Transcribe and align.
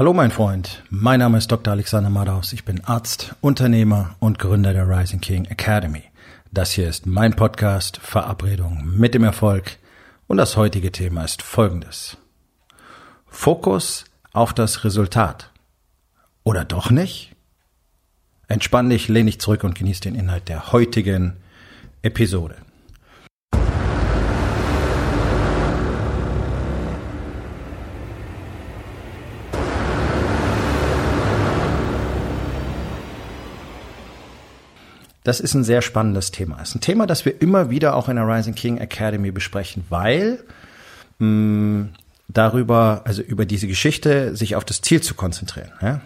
Hallo 0.00 0.14
mein 0.14 0.30
Freund, 0.30 0.82
mein 0.88 1.18
Name 1.18 1.36
ist 1.36 1.52
Dr. 1.52 1.74
Alexander 1.74 2.08
Madaus. 2.08 2.54
Ich 2.54 2.64
bin 2.64 2.82
Arzt, 2.86 3.34
Unternehmer 3.42 4.16
und 4.18 4.38
Gründer 4.38 4.72
der 4.72 4.88
Rising 4.88 5.20
King 5.20 5.44
Academy. 5.44 6.04
Das 6.50 6.72
hier 6.72 6.88
ist 6.88 7.04
mein 7.04 7.36
Podcast 7.36 7.98
Verabredung 7.98 8.82
mit 8.96 9.12
dem 9.12 9.24
Erfolg 9.24 9.76
und 10.26 10.38
das 10.38 10.56
heutige 10.56 10.90
Thema 10.90 11.24
ist 11.24 11.42
folgendes. 11.42 12.16
Fokus 13.26 14.06
auf 14.32 14.54
das 14.54 14.84
Resultat. 14.84 15.50
Oder 16.44 16.64
doch 16.64 16.90
nicht? 16.90 17.36
Entspann 18.48 18.88
dich, 18.88 19.08
lehn 19.08 19.26
dich 19.26 19.38
zurück 19.38 19.64
und 19.64 19.74
genieß 19.74 20.00
den 20.00 20.14
Inhalt 20.14 20.48
der 20.48 20.72
heutigen 20.72 21.36
Episode. 22.00 22.56
Das 35.30 35.38
ist 35.38 35.54
ein 35.54 35.62
sehr 35.62 35.80
spannendes 35.80 36.32
Thema. 36.32 36.58
Es 36.60 36.70
ist 36.70 36.74
ein 36.74 36.80
Thema, 36.80 37.06
das 37.06 37.24
wir 37.24 37.40
immer 37.40 37.70
wieder 37.70 37.94
auch 37.94 38.08
in 38.08 38.16
der 38.16 38.26
Rising 38.26 38.56
King 38.56 38.78
Academy 38.78 39.30
besprechen, 39.30 39.84
weil 39.88 40.42
mh, 41.20 41.28
mm, 41.28 41.88
darüber, 42.26 43.02
also 43.04 43.22
über 43.22 43.46
diese 43.46 43.68
Geschichte, 43.68 44.34
sich 44.34 44.56
auf 44.56 44.64
das 44.64 44.80
Ziel 44.80 45.02
zu 45.02 45.14
konzentrieren. 45.14 45.70
Ja? 45.80 46.00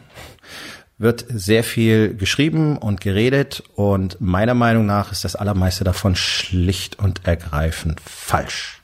Wird 0.99 1.25
sehr 1.31 1.65
viel 1.65 2.15
geschrieben 2.15 2.77
und 2.77 3.01
geredet 3.01 3.63
und 3.77 4.21
meiner 4.21 4.53
Meinung 4.53 4.85
nach 4.85 5.11
ist 5.11 5.25
das 5.25 5.37
allermeiste 5.37 5.85
davon 5.85 6.17
schlicht 6.17 6.99
und 6.99 7.27
ergreifend 7.27 8.03
falsch. 8.03 8.83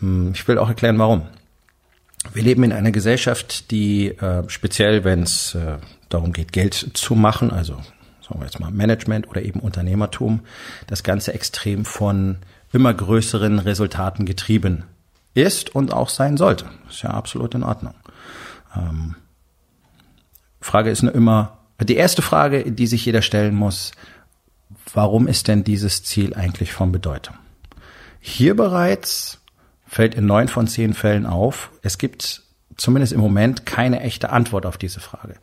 Mm, 0.00 0.30
ich 0.32 0.48
will 0.48 0.56
auch 0.56 0.70
erklären, 0.70 0.98
warum. 0.98 1.26
Wir 2.32 2.42
leben 2.42 2.64
in 2.64 2.72
einer 2.72 2.90
Gesellschaft, 2.90 3.70
die 3.70 4.12
äh, 4.16 4.48
speziell, 4.48 5.04
wenn 5.04 5.24
es 5.24 5.54
äh, 5.54 5.76
darum 6.08 6.32
geht, 6.32 6.54
Geld 6.54 6.92
zu 6.94 7.14
machen, 7.14 7.50
also 7.50 7.82
sagen 8.26 8.40
wir 8.40 8.46
jetzt 8.46 8.60
mal 8.60 8.70
Management 8.70 9.28
oder 9.28 9.42
eben 9.42 9.60
Unternehmertum, 9.60 10.40
das 10.86 11.02
Ganze 11.02 11.34
extrem 11.34 11.84
von 11.84 12.38
immer 12.72 12.92
größeren 12.92 13.58
Resultaten 13.58 14.24
getrieben 14.24 14.84
ist 15.34 15.74
und 15.74 15.92
auch 15.92 16.08
sein 16.08 16.36
sollte. 16.36 16.66
Ist 16.88 17.02
ja 17.02 17.10
absolut 17.10 17.54
in 17.54 17.62
Ordnung. 17.62 17.94
Ähm, 18.74 19.16
Frage 20.60 20.90
ist 20.90 21.02
nur 21.02 21.14
immer, 21.14 21.58
die 21.80 21.96
erste 21.96 22.22
Frage, 22.22 22.70
die 22.70 22.86
sich 22.86 23.04
jeder 23.04 23.20
stellen 23.20 23.54
muss, 23.54 23.92
warum 24.92 25.26
ist 25.26 25.48
denn 25.48 25.64
dieses 25.64 26.02
Ziel 26.04 26.34
eigentlich 26.34 26.72
von 26.72 26.92
Bedeutung? 26.92 27.36
Hier 28.20 28.56
bereits 28.56 29.40
fällt 29.86 30.14
in 30.14 30.26
neun 30.26 30.48
von 30.48 30.66
zehn 30.66 30.94
Fällen 30.94 31.26
auf, 31.26 31.70
es 31.82 31.98
gibt 31.98 32.42
zumindest 32.76 33.12
im 33.12 33.20
Moment 33.20 33.66
keine 33.66 34.00
echte 34.00 34.30
Antwort 34.30 34.66
auf 34.66 34.78
diese 34.78 35.00
Frage. 35.00 35.34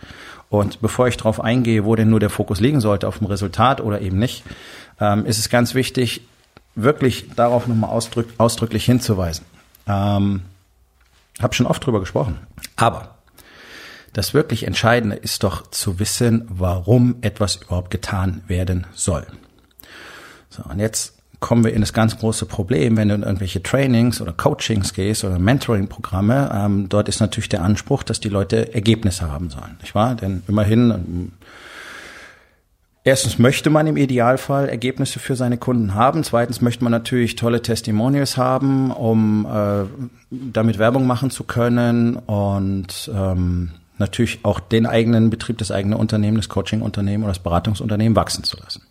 Und 0.50 0.82
bevor 0.82 1.08
ich 1.08 1.18
darauf 1.18 1.42
eingehe, 1.42 1.86
wo 1.86 1.96
denn 1.96 2.10
nur 2.10 2.20
der 2.20 2.30
Fokus 2.30 2.60
liegen 2.60 2.82
sollte, 2.82 3.08
auf 3.08 3.20
dem 3.20 3.28
Resultat 3.28 3.82
oder 3.82 4.02
eben 4.02 4.20
nicht, 4.20 4.44
ähm, 5.00 5.26
ist 5.26 5.40
es 5.40 5.50
ganz 5.50 5.73
wichtig, 5.73 6.22
wirklich 6.76 7.30
darauf 7.36 7.68
nochmal 7.68 7.90
ausdrück, 7.90 8.28
ausdrücklich 8.38 8.86
hinzuweisen. 8.86 9.46
Ähm, 9.88 10.42
habe 11.42 11.54
schon 11.54 11.66
oft 11.66 11.86
drüber 11.86 12.00
gesprochen. 12.00 12.38
Aber 12.76 13.16
das 14.14 14.34
wirklich 14.34 14.68
Entscheidende 14.68 15.16
ist 15.16 15.44
doch 15.44 15.70
zu 15.72 16.00
wissen, 16.00 16.45
warum 16.50 17.16
etwas 17.22 17.56
überhaupt 17.56 17.92
getan 17.92 18.44
werden 18.48 18.88
soll. 18.94 19.26
So, 20.50 20.64
und 20.64 20.80
jetzt 20.80 21.20
kommen 21.42 21.66
wir 21.66 21.73
in 21.73 21.81
das 21.81 21.92
ganz 21.92 22.17
große 22.17 22.45
Problem, 22.45 22.95
wenn 22.95 23.09
du 23.09 23.16
in 23.16 23.23
irgendwelche 23.23 23.61
Trainings 23.61 24.22
oder 24.22 24.31
Coachings 24.31 24.94
gehst 24.94 25.25
oder 25.25 25.39
Mentoring-Programme. 25.39 26.50
Ähm, 26.53 26.88
dort 26.88 27.09
ist 27.09 27.20
natürlich 27.20 27.50
der 27.50 27.64
Anspruch, 27.64 28.03
dass 28.03 28.22
die 28.22 28.30
Leute 28.30 28.73
Ergebnisse 28.73 29.30
haben 29.30 29.50
sollen, 29.50 29.78
nicht 29.81 29.94
wahr? 29.94 30.16
Denn 30.16 30.44
immerhin 30.48 30.92
ähm, 30.92 31.31
Erstens 33.03 33.39
möchte 33.39 33.72
man 33.72 33.88
im 33.88 33.98
Idealfall 33.98 34.70
Ergebnisse 34.70 35.17
für 35.17 35.36
seine 35.36 35.58
Kunden 35.58 35.95
haben. 35.95 36.23
Zweitens 36.23 36.61
möchte 36.61 36.83
man 36.83 36.92
natürlich 36.92 37.36
tolle 37.36 37.64
Testimonials 37.64 38.37
haben, 38.37 38.92
um 38.92 39.48
äh, 39.48 39.86
damit 40.30 40.77
Werbung 40.77 41.08
machen 41.08 41.32
zu 41.32 41.43
können 41.43 42.16
und 42.16 43.11
ähm, 43.11 43.71
natürlich 43.98 44.45
auch 44.45 44.60
den 44.60 44.86
eigenen 44.86 45.32
Betrieb, 45.32 45.58
das 45.58 45.71
eigene 45.71 45.98
Unternehmen, 45.98 46.37
das 46.37 46.48
Coaching-Unternehmen 46.48 47.23
oder 47.23 47.32
das 47.32 47.42
Beratungsunternehmen 47.42 48.16
wachsen 48.16 48.43
zu 48.43 48.58
lassen. 48.58 48.83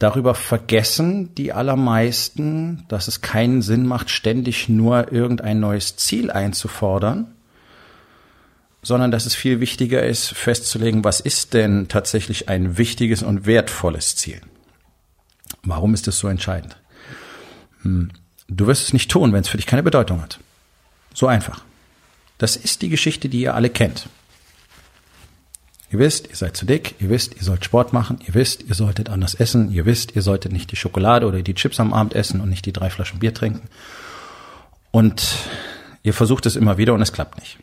Darüber 0.00 0.34
vergessen 0.34 1.34
die 1.34 1.52
allermeisten, 1.52 2.86
dass 2.88 3.06
es 3.06 3.20
keinen 3.20 3.60
Sinn 3.60 3.86
macht, 3.86 4.08
ständig 4.08 4.70
nur 4.70 5.12
irgendein 5.12 5.60
neues 5.60 5.96
Ziel 5.96 6.30
einzufordern, 6.30 7.34
sondern 8.82 9.10
dass 9.10 9.26
es 9.26 9.34
viel 9.34 9.60
wichtiger 9.60 10.02
ist, 10.02 10.28
festzulegen, 10.28 11.04
was 11.04 11.20
ist 11.20 11.52
denn 11.52 11.88
tatsächlich 11.88 12.48
ein 12.48 12.78
wichtiges 12.78 13.22
und 13.22 13.44
wertvolles 13.44 14.16
Ziel. 14.16 14.40
Warum 15.64 15.92
ist 15.92 16.06
das 16.06 16.18
so 16.18 16.28
entscheidend? 16.28 16.78
Hm. 17.82 18.10
Du 18.48 18.66
wirst 18.66 18.84
es 18.84 18.94
nicht 18.94 19.10
tun, 19.10 19.34
wenn 19.34 19.42
es 19.42 19.48
für 19.48 19.58
dich 19.58 19.66
keine 19.66 19.82
Bedeutung 19.82 20.22
hat. 20.22 20.40
So 21.12 21.26
einfach. 21.26 21.62
Das 22.38 22.56
ist 22.56 22.80
die 22.80 22.88
Geschichte, 22.88 23.28
die 23.28 23.42
ihr 23.42 23.54
alle 23.54 23.68
kennt. 23.68 24.08
Ihr 25.92 25.98
wisst, 25.98 26.28
ihr 26.28 26.36
seid 26.36 26.56
zu 26.56 26.66
dick, 26.66 26.94
ihr 27.00 27.10
wisst, 27.10 27.34
ihr 27.36 27.42
sollt 27.42 27.64
Sport 27.64 27.92
machen, 27.92 28.20
ihr 28.26 28.34
wisst, 28.34 28.62
ihr 28.62 28.74
solltet 28.76 29.08
anders 29.08 29.34
essen, 29.34 29.72
ihr 29.72 29.86
wisst, 29.86 30.14
ihr 30.14 30.22
solltet 30.22 30.52
nicht 30.52 30.70
die 30.70 30.76
Schokolade 30.76 31.26
oder 31.26 31.42
die 31.42 31.54
Chips 31.54 31.80
am 31.80 31.92
Abend 31.92 32.14
essen 32.14 32.40
und 32.40 32.48
nicht 32.48 32.64
die 32.64 32.72
drei 32.72 32.90
Flaschen 32.90 33.18
Bier 33.18 33.34
trinken. 33.34 33.68
Und 34.92 35.34
ihr 36.04 36.14
versucht 36.14 36.46
es 36.46 36.54
immer 36.54 36.78
wieder 36.78 36.94
und 36.94 37.02
es 37.02 37.12
klappt 37.12 37.40
nicht. 37.40 37.58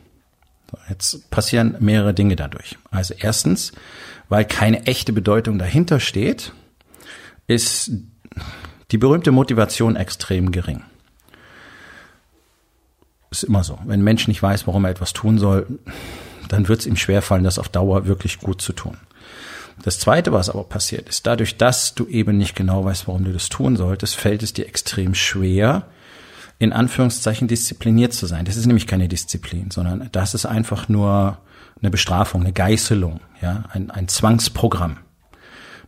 Jetzt 0.90 1.30
passieren 1.30 1.76
mehrere 1.80 2.12
Dinge 2.12 2.36
dadurch. 2.36 2.76
Also 2.90 3.14
erstens, 3.18 3.72
weil 4.28 4.44
keine 4.44 4.84
echte 4.84 5.14
Bedeutung 5.14 5.58
dahinter 5.58 5.98
steht, 5.98 6.52
ist 7.46 7.90
die 8.90 8.98
berühmte 8.98 9.32
Motivation 9.32 9.96
extrem 9.96 10.52
gering. 10.52 10.82
Ist 13.30 13.44
immer 13.44 13.64
so. 13.64 13.78
Wenn 13.84 14.00
ein 14.00 14.04
Mensch 14.04 14.28
nicht 14.28 14.42
weiß, 14.42 14.66
warum 14.66 14.84
er 14.84 14.90
etwas 14.90 15.14
tun 15.14 15.38
soll, 15.38 15.66
dann 16.48 16.68
wird 16.68 16.80
es 16.80 16.86
ihm 16.86 16.96
schwerfallen, 16.96 17.44
das 17.44 17.58
auf 17.58 17.68
Dauer 17.68 18.06
wirklich 18.06 18.38
gut 18.38 18.60
zu 18.60 18.72
tun. 18.72 18.96
Das 19.82 20.00
Zweite, 20.00 20.32
was 20.32 20.50
aber 20.50 20.64
passiert, 20.64 21.08
ist, 21.08 21.26
dadurch, 21.26 21.56
dass 21.56 21.94
du 21.94 22.06
eben 22.06 22.36
nicht 22.36 22.56
genau 22.56 22.84
weißt, 22.84 23.06
warum 23.06 23.24
du 23.24 23.32
das 23.32 23.48
tun 23.48 23.76
solltest, 23.76 24.16
fällt 24.16 24.42
es 24.42 24.52
dir 24.52 24.66
extrem 24.66 25.14
schwer, 25.14 25.84
in 26.58 26.72
Anführungszeichen 26.72 27.46
diszipliniert 27.46 28.12
zu 28.12 28.26
sein. 28.26 28.44
Das 28.44 28.56
ist 28.56 28.66
nämlich 28.66 28.88
keine 28.88 29.08
Disziplin, 29.08 29.70
sondern 29.70 30.08
das 30.10 30.34
ist 30.34 30.46
einfach 30.46 30.88
nur 30.88 31.38
eine 31.80 31.90
Bestrafung, 31.90 32.40
eine 32.40 32.52
Geißelung, 32.52 33.20
ja, 33.40 33.64
ein, 33.70 33.92
ein 33.92 34.08
Zwangsprogramm. 34.08 34.98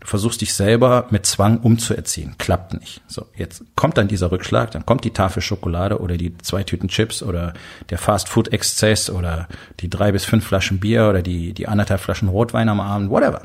Du 0.00 0.06
versuchst 0.06 0.41
dich 0.41 0.55
selber 0.55 1.06
mit 1.11 1.27
Zwang 1.27 1.59
umzuerziehen. 1.59 2.34
Klappt 2.38 2.75
nicht. 2.75 3.03
So, 3.06 3.27
jetzt 3.37 3.62
kommt 3.77 3.99
dann 3.99 4.09
dieser 4.09 4.33
Rückschlag, 4.33 4.71
dann 4.71 4.87
kommt 4.87 5.05
die 5.05 5.12
Tafel 5.12 5.43
Schokolade 5.43 6.00
oder 6.00 6.16
die 6.16 6.37
zwei 6.38 6.62
Tüten 6.62 6.88
Chips 6.88 7.22
oder 7.22 7.53
der 7.91 7.99
Fast-Food-Exzess 7.99 9.11
oder 9.11 9.47
die 9.81 9.91
drei 9.91 10.12
bis 10.12 10.25
fünf 10.25 10.47
Flaschen 10.47 10.81
Bier 10.81 11.09
oder 11.09 11.22
die, 11.22 11.53
die 11.53 11.69
anderthalb 11.69 12.00
Flaschen 12.00 12.28
Rotwein 12.28 12.69
am 12.71 12.81
Abend, 12.81 13.11
whatever. 13.11 13.43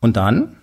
Und 0.00 0.16
dann 0.16 0.56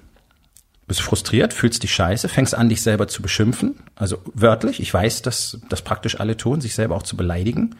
bist 0.87 1.01
frustriert, 1.01 1.53
fühlst 1.53 1.83
dich 1.83 1.93
scheiße, 1.93 2.27
fängst 2.27 2.55
an, 2.55 2.67
dich 2.67 2.81
selber 2.81 3.07
zu 3.07 3.21
beschimpfen. 3.21 3.79
Also 3.95 4.17
wörtlich, 4.33 4.81
ich 4.81 4.93
weiß, 4.93 5.21
dass 5.21 5.59
das 5.69 5.83
praktisch 5.83 6.19
alle 6.19 6.35
tun, 6.37 6.59
sich 6.59 6.75
selber 6.75 6.95
auch 6.95 7.03
zu 7.03 7.15
beleidigen 7.15 7.75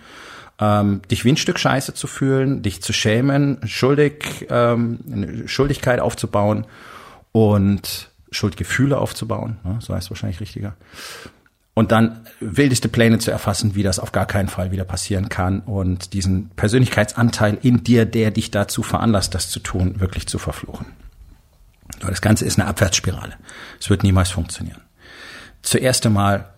ähm, 0.61 1.01
dich 1.09 1.25
wie 1.25 1.31
ein 1.31 1.37
Stück 1.37 1.59
Scheiße 1.59 1.93
zu 1.93 2.07
fühlen, 2.07 2.61
dich 2.61 2.81
zu 2.81 2.93
schämen, 2.93 3.59
schuldig, 3.65 4.47
ähm, 4.49 4.99
eine 5.11 5.47
Schuldigkeit 5.47 5.99
aufzubauen 5.99 6.65
und 7.31 8.09
Schuldgefühle 8.31 8.97
aufzubauen, 8.97 9.57
ne, 9.63 9.77
so 9.79 9.93
heißt 9.93 10.05
es 10.05 10.11
wahrscheinlich 10.11 10.39
richtiger. 10.39 10.75
Und 11.73 11.91
dann 11.91 12.27
wildeste 12.39 12.89
Pläne 12.89 13.19
zu 13.19 13.31
erfassen, 13.31 13.75
wie 13.75 13.83
das 13.83 13.99
auf 13.99 14.11
gar 14.11 14.25
keinen 14.25 14.49
Fall 14.49 14.71
wieder 14.71 14.83
passieren 14.83 15.29
kann 15.29 15.61
und 15.61 16.13
diesen 16.13 16.49
Persönlichkeitsanteil 16.49 17.57
in 17.61 17.83
dir, 17.83 18.05
der 18.05 18.31
dich 18.31 18.51
dazu 18.51 18.83
veranlasst, 18.83 19.33
das 19.33 19.49
zu 19.49 19.59
tun, 19.59 19.99
wirklich 19.99 20.27
zu 20.27 20.37
verfluchen. 20.37 20.87
Das 21.99 22.21
Ganze 22.21 22.45
ist 22.45 22.59
eine 22.59 22.67
Abwärtsspirale. 22.67 23.33
Es 23.79 23.89
wird 23.89 24.03
niemals 24.03 24.29
funktionieren. 24.31 24.81
Zuerst 25.61 26.05
einmal 26.05 26.53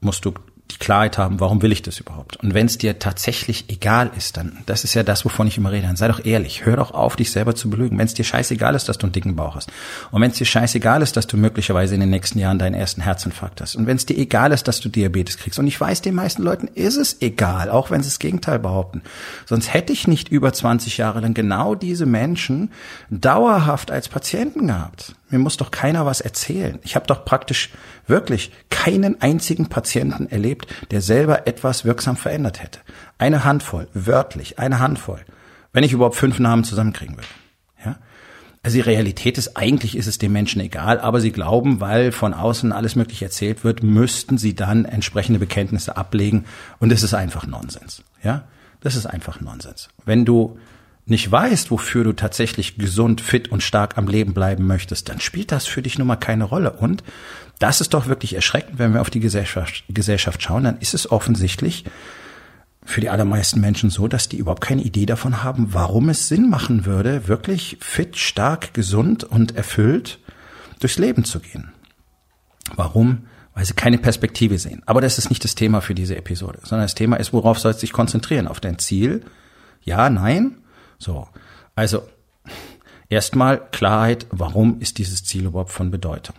musst 0.00 0.24
du 0.24 0.34
die 0.70 0.76
Klarheit 0.76 1.16
haben, 1.16 1.40
warum 1.40 1.62
will 1.62 1.72
ich 1.72 1.82
das 1.82 1.98
überhaupt? 1.98 2.36
Und 2.36 2.52
wenn 2.52 2.66
es 2.66 2.76
dir 2.76 2.98
tatsächlich 2.98 3.66
egal 3.68 4.10
ist, 4.16 4.36
dann, 4.36 4.58
das 4.66 4.84
ist 4.84 4.94
ja 4.94 5.02
das, 5.02 5.24
wovon 5.24 5.46
ich 5.46 5.56
immer 5.56 5.72
rede, 5.72 5.86
dann 5.86 5.96
sei 5.96 6.08
doch 6.08 6.24
ehrlich, 6.24 6.66
hör 6.66 6.76
doch 6.76 6.90
auf, 6.92 7.16
dich 7.16 7.30
selber 7.30 7.54
zu 7.54 7.70
belügen. 7.70 7.98
Wenn 7.98 8.06
es 8.06 8.14
dir 8.14 8.24
scheißegal 8.24 8.74
ist, 8.74 8.88
dass 8.88 8.98
du 8.98 9.06
einen 9.06 9.12
dicken 9.12 9.34
Bauch 9.34 9.56
hast. 9.56 9.70
Und 10.10 10.20
wenn 10.20 10.30
es 10.30 10.36
dir 10.36 10.44
scheißegal 10.44 11.00
ist, 11.00 11.16
dass 11.16 11.26
du 11.26 11.36
möglicherweise 11.36 11.94
in 11.94 12.00
den 12.00 12.10
nächsten 12.10 12.38
Jahren 12.38 12.58
deinen 12.58 12.74
ersten 12.74 13.00
Herzinfarkt 13.00 13.60
hast. 13.60 13.76
Und 13.76 13.86
wenn 13.86 13.96
es 13.96 14.06
dir 14.06 14.18
egal 14.18 14.52
ist, 14.52 14.68
dass 14.68 14.80
du 14.80 14.88
Diabetes 14.88 15.38
kriegst. 15.38 15.58
Und 15.58 15.66
ich 15.66 15.80
weiß, 15.80 16.02
den 16.02 16.14
meisten 16.14 16.42
Leuten 16.42 16.68
ist 16.68 16.96
es 16.96 17.22
egal, 17.22 17.70
auch 17.70 17.90
wenn 17.90 18.02
sie 18.02 18.10
das 18.10 18.18
Gegenteil 18.18 18.58
behaupten. 18.58 19.02
Sonst 19.46 19.72
hätte 19.72 19.92
ich 19.92 20.06
nicht 20.06 20.28
über 20.28 20.52
20 20.52 20.98
Jahre 20.98 21.20
lang 21.20 21.32
genau 21.32 21.74
diese 21.74 22.06
Menschen 22.06 22.70
dauerhaft 23.10 23.90
als 23.90 24.08
Patienten 24.08 24.66
gehabt. 24.66 25.14
Mir 25.30 25.38
muss 25.38 25.56
doch 25.56 25.70
keiner 25.70 26.06
was 26.06 26.20
erzählen. 26.20 26.78
Ich 26.82 26.96
habe 26.96 27.06
doch 27.06 27.24
praktisch 27.24 27.70
wirklich 28.06 28.50
keinen 28.70 29.20
einzigen 29.20 29.68
Patienten 29.68 30.26
erlebt, 30.26 30.66
der 30.90 31.02
selber 31.02 31.46
etwas 31.46 31.84
wirksam 31.84 32.16
verändert 32.16 32.62
hätte. 32.62 32.80
Eine 33.18 33.44
Handvoll, 33.44 33.88
wörtlich, 33.92 34.58
eine 34.58 34.78
Handvoll. 34.78 35.20
Wenn 35.72 35.84
ich 35.84 35.92
überhaupt 35.92 36.16
fünf 36.16 36.38
Namen 36.38 36.64
zusammenkriegen 36.64 37.16
will. 37.16 37.24
Ja? 37.84 37.98
Also 38.62 38.76
die 38.76 38.80
Realität 38.82 39.38
ist, 39.38 39.56
eigentlich 39.56 39.96
ist 39.96 40.06
es 40.06 40.18
den 40.18 40.32
Menschen 40.32 40.60
egal, 40.60 40.98
aber 40.98 41.20
sie 41.20 41.30
glauben, 41.30 41.80
weil 41.80 42.10
von 42.10 42.34
außen 42.34 42.72
alles 42.72 42.96
mögliche 42.96 43.26
erzählt 43.26 43.64
wird, 43.64 43.82
müssten 43.82 44.38
sie 44.38 44.54
dann 44.54 44.84
entsprechende 44.84 45.38
Bekenntnisse 45.38 45.96
ablegen 45.96 46.46
und 46.78 46.90
es 46.90 47.02
ist 47.02 47.14
einfach 47.14 47.46
Nonsens. 47.46 48.02
Ja? 48.22 48.44
Das 48.80 48.96
ist 48.96 49.06
einfach 49.06 49.40
Nonsens. 49.40 49.88
Wenn 50.04 50.24
du 50.24 50.58
nicht 51.10 51.30
weißt, 51.30 51.70
wofür 51.70 52.04
du 52.04 52.12
tatsächlich 52.12 52.76
gesund, 52.76 53.20
fit 53.20 53.48
und 53.48 53.62
stark 53.62 53.96
am 53.96 54.08
Leben 54.08 54.34
bleiben 54.34 54.66
möchtest, 54.66 55.08
dann 55.08 55.20
spielt 55.20 55.52
das 55.52 55.66
für 55.66 55.82
dich 55.82 55.98
nun 55.98 56.06
mal 56.06 56.16
keine 56.16 56.44
Rolle. 56.44 56.72
Und 56.72 57.02
das 57.58 57.80
ist 57.80 57.94
doch 57.94 58.06
wirklich 58.06 58.34
erschreckend, 58.34 58.78
wenn 58.78 58.94
wir 58.94 59.00
auf 59.00 59.10
die 59.10 59.20
Gesellschaft, 59.20 59.84
Gesellschaft 59.88 60.42
schauen, 60.42 60.64
dann 60.64 60.78
ist 60.78 60.94
es 60.94 61.10
offensichtlich 61.10 61.84
für 62.84 63.00
die 63.02 63.10
allermeisten 63.10 63.60
Menschen 63.60 63.90
so, 63.90 64.08
dass 64.08 64.28
die 64.30 64.38
überhaupt 64.38 64.62
keine 64.62 64.82
Idee 64.82 65.04
davon 65.04 65.42
haben, 65.42 65.74
warum 65.74 66.08
es 66.08 66.28
Sinn 66.28 66.48
machen 66.48 66.86
würde, 66.86 67.28
wirklich 67.28 67.76
fit, 67.80 68.16
stark, 68.16 68.72
gesund 68.72 69.24
und 69.24 69.56
erfüllt 69.56 70.18
durchs 70.80 70.98
Leben 70.98 71.24
zu 71.24 71.40
gehen. 71.40 71.72
Warum? 72.76 73.26
Weil 73.54 73.66
sie 73.66 73.74
keine 73.74 73.98
Perspektive 73.98 74.58
sehen. 74.58 74.82
Aber 74.86 75.00
das 75.00 75.18
ist 75.18 75.28
nicht 75.28 75.44
das 75.44 75.54
Thema 75.54 75.80
für 75.80 75.94
diese 75.94 76.16
Episode, 76.16 76.60
sondern 76.62 76.84
das 76.84 76.94
Thema 76.94 77.16
ist, 77.16 77.32
worauf 77.32 77.58
sollst 77.58 77.82
du 77.82 77.86
dich 77.86 77.92
konzentrieren? 77.92 78.48
Auf 78.48 78.60
dein 78.60 78.78
Ziel? 78.78 79.22
Ja, 79.82 80.08
nein? 80.08 80.56
So, 80.98 81.28
also 81.74 82.02
erstmal 83.08 83.60
Klarheit, 83.70 84.26
warum 84.30 84.80
ist 84.80 84.98
dieses 84.98 85.24
Ziel 85.24 85.46
überhaupt 85.46 85.72
von 85.72 85.90
Bedeutung? 85.90 86.36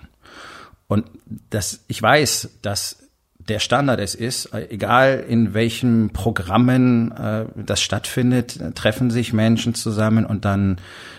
Und 0.87 1.05
das, 1.49 1.83
ich 1.87 2.01
weiß, 2.01 2.59
dass 2.61 3.09
der 3.49 3.59
Standard 3.59 3.99
es 3.99 4.15
ist, 4.15 4.53
egal 4.53 5.25
in 5.27 5.53
welchen 5.53 6.11
Programmen 6.11 7.11
äh, 7.11 7.45
das 7.55 7.81
stattfindet, 7.81 8.59
treffen 8.75 9.09
sich 9.09 9.33
Menschen 9.33 9.73
zusammen 9.73 10.25
und 10.25 10.45
dann 10.45 10.77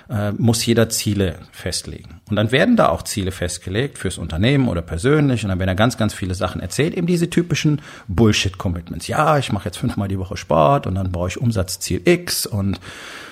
äh, 0.09 0.33
muss 0.33 0.65
jeder 0.65 0.89
Ziele 0.89 1.37
festlegen. 1.51 2.21
Und 2.29 2.37
dann 2.37 2.53
werden 2.53 2.77
da 2.77 2.89
auch 2.89 3.03
Ziele 3.03 3.33
festgelegt 3.33 3.99
fürs 3.99 4.19
Unternehmen 4.19 4.69
oder 4.69 4.83
persönlich 4.83 5.45
und 5.45 5.49
dann 5.49 5.59
werden 5.59 5.69
da 5.69 5.75
ganz, 5.75 5.97
ganz 5.97 6.15
viele 6.15 6.35
Sachen 6.35 6.61
erzählt, 6.61 6.95
eben 6.95 7.07
diese 7.07 7.31
typischen 7.31 7.81
Bullshit-Commitments. 8.07 9.09
Ja, 9.09 9.39
ich 9.39 9.51
mache 9.53 9.67
jetzt 9.67 9.79
fünfmal 9.79 10.09
die 10.09 10.19
Woche 10.19 10.37
Sport 10.37 10.87
und 10.87 10.95
dann 10.95 11.11
brauche 11.11 11.29
ich 11.29 11.41
Umsatzziel 11.41 12.03
X 12.05 12.47
und 12.47 12.81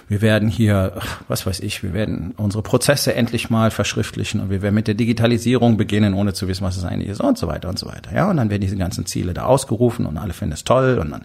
wir 0.08 0.22
werden 0.22 0.48
hier, 0.48 0.94
was 1.28 1.44
weiß 1.44 1.60
ich, 1.60 1.82
wir 1.82 1.92
werden 1.92 2.32
unsere 2.38 2.62
Prozesse 2.62 3.14
endlich 3.14 3.50
mal 3.50 3.70
verschriftlichen 3.70 4.40
und 4.40 4.48
wir 4.48 4.62
werden 4.62 4.74
mit 4.74 4.88
der 4.88 4.94
Digitalisierung 4.94 5.76
beginnen, 5.76 6.14
ohne 6.14 6.32
zu 6.32 6.48
wissen, 6.48 6.64
was 6.64 6.78
es 6.78 6.84
eigentlich 6.84 7.10
ist 7.10 7.20
und 7.20 7.36
so 7.36 7.46
weiter 7.46 7.68
und 7.68 7.78
so 7.78 7.86
weiter. 7.86 8.14
Ja, 8.14 8.30
und 8.30 8.38
dann 8.38 8.48
werden 8.48 8.62
diese 8.62 8.76
ganzen 8.76 9.04
Ziele 9.04 9.34
da 9.34 9.44
ausgerufen 9.44 10.06
und 10.06 10.16
alle 10.16 10.32
finden 10.32 10.54
es 10.54 10.64
toll 10.64 10.98
und 10.98 11.10
dann 11.10 11.24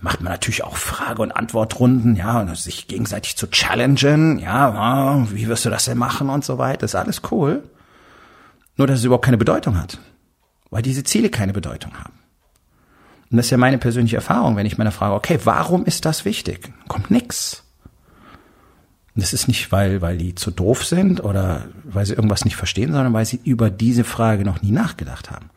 macht 0.00 0.22
man 0.22 0.32
natürlich 0.32 0.64
auch 0.64 0.76
Frage- 0.76 1.20
und 1.20 1.32
Antwortrunden, 1.32 2.16
ja, 2.16 2.40
und 2.40 2.56
sich 2.56 2.88
gegenseitig 2.88 3.36
zu 3.36 3.46
challengen, 3.50 4.38
ja, 4.38 5.26
wie 5.30 5.48
wirst 5.48 5.66
du 5.66 5.70
das 5.70 5.84
denn 5.84 5.98
machen 5.98 6.30
und 6.30 6.44
so 6.44 6.56
weiter. 6.56 6.80
Das 6.80 6.92
ist 6.92 7.00
alles 7.00 7.20
cool. 7.30 7.62
Nur, 8.76 8.86
dass 8.86 9.00
es 9.00 9.04
überhaupt 9.04 9.24
keine 9.24 9.38
Bedeutung 9.38 9.78
hat. 9.78 9.98
Weil 10.70 10.82
diese 10.82 11.04
Ziele 11.04 11.28
keine 11.28 11.52
Bedeutung 11.52 11.92
haben. 11.98 12.14
Und 13.30 13.36
das 13.36 13.46
ist 13.46 13.50
ja 13.50 13.58
meine 13.58 13.76
persönliche 13.76 14.16
Erfahrung, 14.16 14.56
wenn 14.56 14.66
ich 14.66 14.78
meine 14.78 14.92
frage, 14.92 15.14
okay, 15.14 15.40
warum 15.44 15.84
ist 15.84 16.06
das 16.06 16.24
wichtig? 16.24 16.70
Kommt 16.86 17.10
nix. 17.10 17.64
Und 19.18 19.22
das 19.22 19.32
ist 19.32 19.48
nicht, 19.48 19.72
weil, 19.72 20.00
weil 20.00 20.16
die 20.16 20.36
zu 20.36 20.52
doof 20.52 20.84
sind 20.84 21.24
oder 21.24 21.64
weil 21.82 22.06
sie 22.06 22.14
irgendwas 22.14 22.44
nicht 22.44 22.54
verstehen, 22.54 22.92
sondern 22.92 23.12
weil 23.12 23.26
sie 23.26 23.40
über 23.42 23.68
diese 23.68 24.04
Frage 24.04 24.44
noch 24.44 24.62
nie 24.62 24.70
nachgedacht 24.70 25.32
haben. 25.32 25.50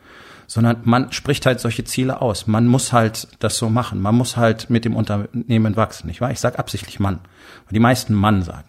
Sondern 0.48 0.78
man 0.84 1.12
spricht 1.12 1.46
halt 1.46 1.60
solche 1.60 1.84
Ziele 1.84 2.24
aus. 2.24 2.48
Man 2.48 2.66
muss 2.66 2.92
halt 2.92 3.28
das 3.38 3.58
so 3.58 3.70
machen. 3.70 4.02
Man 4.02 4.16
muss 4.16 4.36
halt 4.36 4.72
mit 4.72 4.84
dem 4.84 4.96
Unternehmen 4.96 5.76
wachsen, 5.76 6.08
nicht 6.08 6.22
wahr? 6.22 6.32
Ich 6.32 6.40
sage 6.40 6.58
absichtlich 6.58 7.00
Mann. 7.00 7.20
Weil 7.66 7.74
die 7.74 7.80
meisten 7.80 8.16
Mann 8.16 8.42
sagen. 8.42 8.68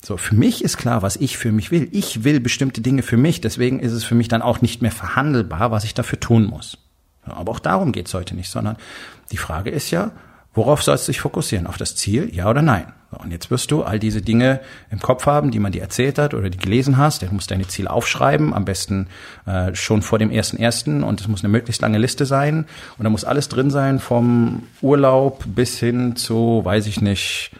So, 0.00 0.16
für 0.16 0.36
mich 0.36 0.62
ist 0.62 0.76
klar, 0.76 1.02
was 1.02 1.16
ich 1.16 1.36
für 1.36 1.50
mich 1.50 1.72
will. 1.72 1.88
Ich 1.90 2.22
will 2.22 2.38
bestimmte 2.38 2.80
Dinge 2.80 3.02
für 3.02 3.16
mich. 3.16 3.40
Deswegen 3.40 3.80
ist 3.80 3.90
es 3.90 4.04
für 4.04 4.14
mich 4.14 4.28
dann 4.28 4.42
auch 4.42 4.60
nicht 4.60 4.80
mehr 4.80 4.92
verhandelbar, 4.92 5.72
was 5.72 5.82
ich 5.82 5.94
dafür 5.94 6.20
tun 6.20 6.44
muss. 6.44 6.78
Aber 7.24 7.50
auch 7.50 7.58
darum 7.58 7.90
geht's 7.90 8.14
heute 8.14 8.36
nicht, 8.36 8.48
sondern 8.48 8.76
die 9.32 9.38
Frage 9.38 9.70
ist 9.70 9.90
ja, 9.90 10.12
worauf 10.54 10.84
sollst 10.84 11.08
du 11.08 11.10
dich 11.10 11.20
fokussieren? 11.20 11.66
Auf 11.66 11.78
das 11.78 11.96
Ziel, 11.96 12.32
ja 12.32 12.48
oder 12.48 12.62
nein? 12.62 12.92
Und 13.10 13.30
jetzt 13.30 13.50
wirst 13.50 13.70
du 13.70 13.84
all 13.84 13.98
diese 13.98 14.20
Dinge 14.20 14.60
im 14.90 15.00
Kopf 15.00 15.24
haben, 15.24 15.50
die 15.50 15.58
man 15.58 15.72
dir 15.72 15.80
erzählt 15.80 16.18
hat 16.18 16.34
oder 16.34 16.50
die 16.50 16.58
gelesen 16.58 16.98
hast. 16.98 17.22
Du 17.22 17.26
musst 17.30 17.50
deine 17.50 17.66
Ziele 17.66 17.90
aufschreiben, 17.90 18.52
am 18.52 18.66
besten 18.66 19.06
äh, 19.46 19.74
schon 19.74 20.02
vor 20.02 20.18
dem 20.18 20.30
ersten 20.30 20.58
ersten 20.58 21.02
und 21.02 21.20
es 21.22 21.28
muss 21.28 21.42
eine 21.42 21.48
möglichst 21.48 21.80
lange 21.80 21.96
Liste 21.96 22.26
sein. 22.26 22.66
Und 22.98 23.04
da 23.04 23.10
muss 23.10 23.24
alles 23.24 23.48
drin 23.48 23.70
sein, 23.70 23.98
vom 23.98 24.64
Urlaub 24.82 25.44
bis 25.46 25.78
hin 25.78 26.16
zu, 26.16 26.60
weiß 26.62 26.86
ich 26.86 27.00
nicht, 27.00 27.52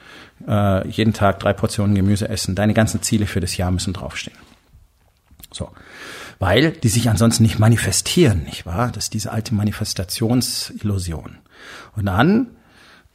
äh, 0.46 0.86
jeden 0.86 1.14
Tag 1.14 1.40
drei 1.40 1.54
Portionen 1.54 1.94
Gemüse 1.94 2.28
essen. 2.28 2.54
Deine 2.54 2.74
ganzen 2.74 3.00
Ziele 3.00 3.26
für 3.26 3.40
das 3.40 3.56
Jahr 3.56 3.70
müssen 3.70 3.94
draufstehen. 3.94 4.36
So. 5.50 5.70
Weil 6.38 6.72
die 6.72 6.88
sich 6.88 7.08
ansonsten 7.08 7.42
nicht 7.42 7.58
manifestieren, 7.58 8.44
nicht 8.44 8.66
wahr? 8.66 8.92
Das 8.92 9.04
ist 9.04 9.14
diese 9.14 9.32
alte 9.32 9.54
Manifestationsillusion. 9.54 11.38
Und 11.96 12.06
dann 12.06 12.48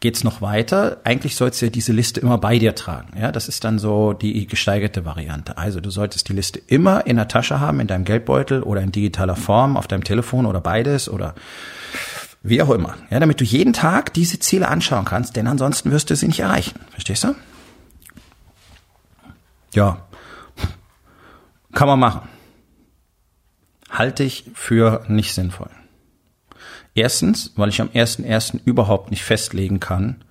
geht's 0.04 0.26
noch 0.26 0.42
weiter. 0.42 0.98
Eigentlich 1.06 1.38
sollst 1.38 1.62
du 1.62 1.68
ja 1.68 1.72
diese 1.72 1.94
Liste 1.94 2.20
immer 2.20 2.38
bei 2.38 2.60
dir 2.60 2.76
tragen. 2.76 3.18
Ja, 3.18 3.32
das 3.32 3.48
ist 3.48 3.64
dann 3.64 3.80
so 3.80 4.12
die 4.12 4.46
gesteigerte 4.48 5.06
Variante. 5.06 5.58
Also 5.58 5.80
du 5.80 5.90
solltest 5.92 6.28
die 6.28 6.34
Liste 6.34 6.60
immer 6.68 7.08
in 7.08 7.16
der 7.16 7.30
Tasche 7.30 7.62
haben, 7.62 7.80
in 7.80 7.88
deinem 7.88 8.04
Geldbeutel 8.04 8.64
oder 8.64 8.82
in 8.82 8.92
digitaler 8.92 9.38
Form, 9.38 9.78
auf 9.78 9.88
deinem 9.88 10.04
Telefon 10.04 10.46
oder 10.46 10.60
beides 10.60 11.08
oder 11.08 11.36
wie 12.44 12.62
auch 12.62 12.72
immer. 12.72 12.98
Ja, 13.12 13.22
damit 13.22 13.40
du 13.40 13.46
jeden 13.46 13.72
Tag 13.72 14.14
diese 14.14 14.40
Ziele 14.40 14.68
anschauen 14.68 15.06
kannst, 15.06 15.38
denn 15.38 15.48
ansonsten 15.48 15.90
wirst 15.92 16.10
du 16.10 16.18
sie 16.18 16.28
nicht 16.28 16.42
erreichen. 16.42 16.82
Verstehst 16.92 17.24
du? 17.24 17.34
Ja. 19.74 20.06
Kann 21.72 21.88
man 21.88 22.00
machen. 22.00 22.28
Halte 23.90 24.26
ich 24.26 24.52
für 24.54 25.06
nicht 25.08 25.34
sinnvoll. 25.34 25.70
Erstens, 26.96 27.52
weil 27.56 27.70
ich 27.70 27.82
am 27.82 27.90
1.1. 27.90 28.60
überhaupt 28.66 29.10
nicht 29.10 29.24
festlegen 29.24 29.80
kann, 29.80 30.24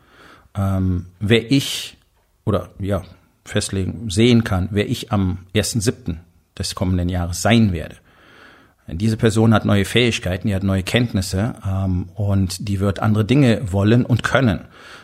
ähm, 0.57 1.07
wer 1.19 1.51
ich 1.51 1.97
oder 2.45 2.71
ja, 2.79 3.03
festlegen, 3.45 4.11
sehen 4.11 4.45
kann, 4.45 4.69
wer 4.71 4.89
ich 4.89 5.13
am 5.13 5.39
1.7. 5.55 6.17
des 6.59 6.75
kommenden 6.75 7.09
Jahres 7.09 7.43
sein 7.43 7.73
werde. 7.73 7.97
Diese 8.89 9.17
Person 9.17 9.55
hat 9.55 9.65
neue 9.65 9.85
Fähigkeiten, 9.85 10.49
die 10.49 10.55
hat 10.55 10.65
neue 10.65 10.83
Kenntnisse 10.83 11.55
ähm, 11.67 12.09
und 12.15 12.69
die 12.69 12.81
wird 12.81 12.99
andere 12.99 13.25
Dinge 13.25 13.73
wollen 13.73 14.05
und 14.05 14.23
können. 14.23 14.61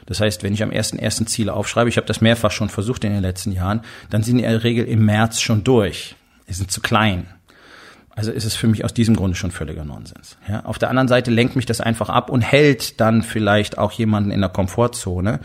Das 0.07 0.21
heißt, 0.21 0.43
wenn 0.43 0.53
ich 0.53 0.63
am 0.63 0.73
ersten 0.73 0.99
ersten 0.99 1.27
Ziele 1.27 1.55
aufschreibe, 1.55 1.89
ich 1.89 1.97
habe 1.97 2.07
das 2.07 2.21
mehrfach 2.21 2.51
schon 2.51 2.71
versucht 2.71 3.05
in 3.05 3.13
den 3.13 3.23
letzten 3.23 3.53
Jahren, 3.53 3.83
dann 4.11 4.23
sind 4.23 4.39
die 4.39 4.45
in 4.45 4.51
der 4.51 4.65
Regel 4.65 4.85
im 4.85 5.05
März 5.05 5.41
schon 5.41 5.65
durch. 5.65 6.17
Die 6.49 6.55
sind 6.55 6.71
zu 6.71 6.81
klein. 6.81 7.27
Also 8.19 8.33
ist 8.33 8.45
es 8.45 8.57
für 8.57 8.67
mich 8.67 8.85
aus 8.85 8.93
diesem 8.93 9.15
Grunde 9.15 9.37
schon 9.37 9.53
völliger 9.53 9.85
Nonsens. 9.85 10.39
Ja, 10.49 10.65
auf 10.65 10.77
der 10.77 10.91
anderen 10.91 11.07
Seite 11.07 11.31
lenkt 11.31 11.55
mich 11.55 11.67
das 11.67 11.81
einfach 11.81 12.09
ab 12.09 12.31
und 12.31 12.41
hält 12.41 13.01
dann 13.01 13.23
vielleicht 13.23 13.79
auch 13.79 13.93
jemanden 13.93 14.33
in 14.33 14.41
der 14.41 14.51
Komfortzone. 14.51 15.39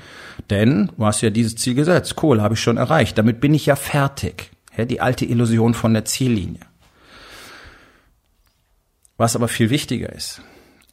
Denn 0.50 0.90
du 0.98 1.06
hast 1.06 1.22
ja 1.22 1.30
dieses 1.30 1.56
Ziel 1.56 1.76
gesetzt. 1.76 2.16
Cool, 2.24 2.42
habe 2.42 2.56
ich 2.56 2.62
schon 2.62 2.78
erreicht. 2.78 3.16
Damit 3.20 3.42
bin 3.42 3.54
ich 3.54 3.68
ja 3.68 3.76
fertig. 3.76 4.50
Ja, 4.76 4.86
die 4.86 5.02
alte 5.02 5.24
Illusion 5.24 5.76
von 5.76 5.94
der 5.94 6.06
Ziellinie. 6.06 6.62
Was 9.18 9.36
aber 9.36 9.50
viel 9.50 9.70
wichtiger 9.70 10.12
ist, 10.12 10.42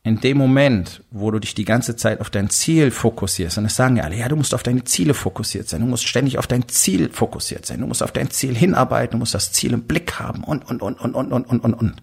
in 0.02 0.21
dem 0.21 0.38
Moment, 0.38 1.02
wo 1.11 1.30
du 1.30 1.38
dich 1.38 1.54
die 1.54 1.66
ganze 1.66 1.95
Zeit 1.95 2.21
auf 2.21 2.30
dein 2.30 2.49
Ziel 2.49 2.90
fokussierst, 2.90 3.59
und 3.59 3.64
das 3.64 3.76
sagen 3.76 3.97
ja 3.97 4.04
alle, 4.04 4.16
ja, 4.16 4.28
du 4.28 4.37
musst 4.37 4.54
auf 4.54 4.62
deine 4.62 4.85
Ziele 4.85 5.12
fokussiert 5.12 5.69
sein, 5.69 5.80
du 5.80 5.87
musst 5.87 6.09
ständig 6.09 6.38
auf 6.38 6.47
dein 6.47 6.69
Ziel 6.69 7.11
fokussiert 7.11 7.66
sein, 7.66 7.80
du 7.80 7.87
musst 7.87 8.02
auf 8.02 8.12
dein 8.12 8.30
Ziel 8.30 8.57
hinarbeiten, 8.57 9.12
du 9.12 9.19
musst 9.19 9.35
das 9.35 9.52
Ziel 9.52 9.75
im 9.75 9.83
Blick 9.83 10.19
haben 10.19 10.42
und, 10.42 10.64
und, 10.71 10.80
und, 10.80 10.99
und, 11.00 11.14
und, 11.14 11.33
und, 11.33 11.47
und, 11.47 11.64
und, 11.64 11.75
und. 11.75 12.02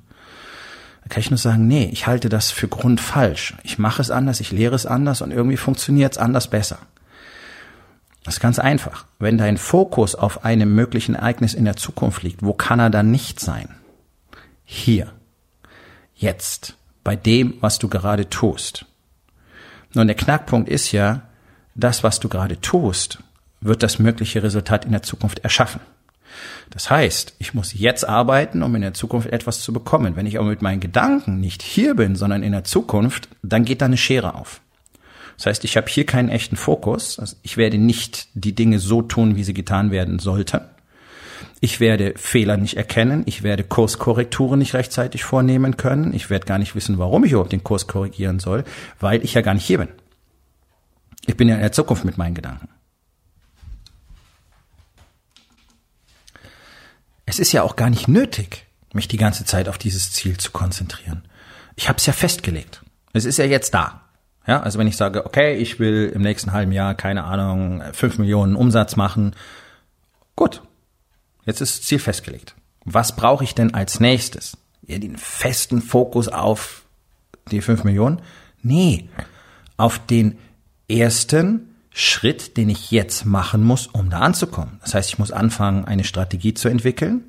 Da 1.03 1.09
kann 1.09 1.21
ich 1.21 1.31
nur 1.31 1.37
sagen, 1.37 1.67
nee, 1.67 1.89
ich 1.91 2.05
halte 2.05 2.29
das 2.29 2.51
für 2.51 2.67
grundfalsch. 2.67 3.55
Ich 3.63 3.79
mache 3.79 4.01
es 4.01 4.11
anders, 4.11 4.41
ich 4.41 4.51
lehre 4.51 4.75
es 4.75 4.85
anders 4.85 5.21
und 5.21 5.31
irgendwie 5.31 5.57
funktioniert 5.57 6.11
es 6.11 6.17
anders 6.17 6.49
besser. 6.49 6.79
Das 8.25 8.35
ist 8.35 8.41
ganz 8.41 8.59
einfach. 8.59 9.05
Wenn 9.17 9.37
dein 9.37 9.57
Fokus 9.57 10.13
auf 10.13 10.43
einem 10.43 10.75
möglichen 10.75 11.15
Ereignis 11.15 11.53
in 11.53 11.63
der 11.63 11.77
Zukunft 11.77 12.23
liegt, 12.23 12.43
wo 12.43 12.53
kann 12.53 12.79
er 12.79 12.89
dann 12.89 13.09
nicht 13.09 13.39
sein? 13.39 13.69
Hier. 14.65 15.13
Jetzt 16.13 16.75
bei 17.07 17.15
dem, 17.15 17.53
was 17.61 17.79
du 17.79 17.87
gerade 17.87 18.29
tust. 18.29 18.85
Nun, 19.93 20.07
der 20.07 20.15
Knackpunkt 20.17 20.67
ist 20.67 20.91
ja, 20.91 21.21
das, 21.73 22.03
was 22.03 22.19
du 22.19 22.27
gerade 22.27 22.59
tust, 22.59 23.19
wird 23.61 23.81
das 23.81 23.97
mögliche 23.97 24.43
Resultat 24.43 24.83
in 24.83 24.91
der 24.91 25.03
Zukunft 25.03 25.39
erschaffen. 25.39 25.79
Das 26.69 26.89
heißt, 26.89 27.35
ich 27.39 27.53
muss 27.53 27.71
jetzt 27.73 28.03
arbeiten, 28.03 28.61
um 28.61 28.75
in 28.75 28.81
der 28.81 28.93
Zukunft 28.93 29.29
etwas 29.29 29.61
zu 29.61 29.71
bekommen. 29.71 30.17
Wenn 30.17 30.25
ich 30.25 30.37
aber 30.37 30.49
mit 30.49 30.61
meinen 30.61 30.81
Gedanken 30.81 31.39
nicht 31.39 31.61
hier 31.61 31.95
bin, 31.95 32.17
sondern 32.17 32.43
in 32.43 32.51
der 32.51 32.65
Zukunft, 32.65 33.29
dann 33.41 33.63
geht 33.63 33.81
da 33.81 33.85
eine 33.85 33.95
Schere 33.95 34.35
auf. 34.35 34.59
Das 35.37 35.45
heißt, 35.45 35.63
ich 35.63 35.77
habe 35.77 35.87
hier 35.87 36.05
keinen 36.05 36.27
echten 36.27 36.57
Fokus. 36.57 37.19
Also 37.19 37.37
ich 37.41 37.55
werde 37.55 37.77
nicht 37.77 38.27
die 38.33 38.53
Dinge 38.53 38.79
so 38.79 39.01
tun, 39.01 39.37
wie 39.37 39.45
sie 39.45 39.53
getan 39.53 39.91
werden 39.91 40.19
sollten. 40.19 40.59
Ich 41.59 41.79
werde 41.79 42.13
Fehler 42.17 42.57
nicht 42.57 42.77
erkennen. 42.77 43.23
Ich 43.25 43.41
werde 43.41 43.63
Kurskorrekturen 43.63 44.59
nicht 44.59 44.75
rechtzeitig 44.75 45.23
vornehmen 45.23 45.75
können. 45.75 46.13
Ich 46.13 46.29
werde 46.29 46.45
gar 46.45 46.59
nicht 46.59 46.75
wissen, 46.75 46.99
warum 46.99 47.23
ich 47.23 47.31
überhaupt 47.31 47.51
den 47.51 47.63
Kurs 47.63 47.87
korrigieren 47.87 48.39
soll, 48.39 48.63
weil 48.99 49.23
ich 49.23 49.33
ja 49.33 49.41
gar 49.41 49.55
nicht 49.55 49.65
hier 49.65 49.79
bin. 49.79 49.89
Ich 51.25 51.35
bin 51.35 51.49
ja 51.49 51.55
in 51.55 51.61
der 51.61 51.71
Zukunft 51.71 52.05
mit 52.05 52.17
meinen 52.17 52.35
Gedanken. 52.35 52.69
Es 57.25 57.39
ist 57.39 57.51
ja 57.51 57.63
auch 57.63 57.75
gar 57.75 57.89
nicht 57.89 58.07
nötig, 58.07 58.65
mich 58.93 59.07
die 59.07 59.17
ganze 59.17 59.43
Zeit 59.43 59.67
auf 59.67 59.77
dieses 59.77 60.11
Ziel 60.11 60.37
zu 60.37 60.51
konzentrieren. 60.51 61.23
Ich 61.75 61.89
habe 61.89 61.97
es 61.97 62.05
ja 62.05 62.13
festgelegt. 62.13 62.81
Es 63.13 63.25
ist 63.25 63.37
ja 63.37 63.45
jetzt 63.45 63.73
da. 63.73 64.01
Ja, 64.47 64.61
also 64.61 64.79
wenn 64.79 64.87
ich 64.87 64.95
sage, 64.95 65.25
okay, 65.25 65.55
ich 65.55 65.79
will 65.79 66.09
im 66.13 66.21
nächsten 66.21 66.53
halben 66.53 66.71
Jahr, 66.71 66.95
keine 66.95 67.25
Ahnung, 67.25 67.83
fünf 67.91 68.17
Millionen 68.17 68.55
Umsatz 68.55 68.95
machen, 68.95 69.35
gut, 70.37 70.61
jetzt 71.47 71.61
ist 71.61 71.79
das 71.79 71.85
Ziel 71.87 71.99
festgelegt. 71.99 72.55
Was 72.85 73.15
brauche 73.15 73.43
ich 73.43 73.55
denn 73.55 73.73
als 73.73 73.99
nächstes? 73.99 74.57
Ja, 74.85 74.99
den 74.99 75.17
festen 75.17 75.81
Fokus 75.81 76.27
auf 76.27 76.83
die 77.51 77.61
fünf 77.61 77.83
Millionen? 77.83 78.21
Nee, 78.61 79.09
auf 79.75 79.99
den 79.99 80.37
ersten 80.87 81.75
Schritt, 81.91 82.57
den 82.57 82.69
ich 82.69 82.91
jetzt 82.91 83.25
machen 83.25 83.63
muss, 83.63 83.87
um 83.87 84.09
da 84.09 84.19
anzukommen. 84.19 84.79
Das 84.81 84.93
heißt, 84.93 85.09
ich 85.09 85.19
muss 85.19 85.31
anfangen, 85.31 85.85
eine 85.85 86.03
Strategie 86.03 86.53
zu 86.53 86.69
entwickeln. 86.69 87.23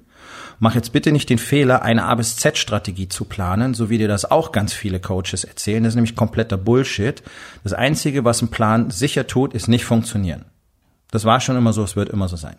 Mach 0.61 0.75
jetzt 0.75 0.93
bitte 0.93 1.13
nicht 1.13 1.31
den 1.31 1.39
Fehler, 1.39 1.83
eine 1.83 2.05
A 2.05 2.15
bis 2.17 2.37
Z 2.37 2.59
Strategie 2.59 3.09
zu 3.09 3.25
planen, 3.25 3.75
so 3.75 3.91
wie 3.91 3.99
dir 3.99 4.09
das 4.09 4.25
auch 4.25 4.53
ganz 4.53 4.73
viele 4.73 5.01
Coaches 5.01 5.45
erzählen. 5.45 5.85
Das 5.85 5.93
ist 5.93 5.97
nämlich 5.97 6.17
kompletter 6.17 6.57
Bullshit. 6.57 7.23
Das 7.63 7.73
Einzige, 7.73 8.25
was 8.25 8.43
ein 8.43 8.51
Plan 8.51 8.91
sicher 8.91 9.27
tut, 9.27 9.55
ist 9.55 9.69
nicht 9.69 9.85
funktionieren. 9.85 10.45
Das 11.11 11.25
war 11.25 11.41
schon 11.41 11.57
immer 11.57 11.73
so, 11.73 11.83
es 11.83 11.97
wird 11.97 12.11
immer 12.11 12.29
so 12.29 12.37
sein. 12.37 12.57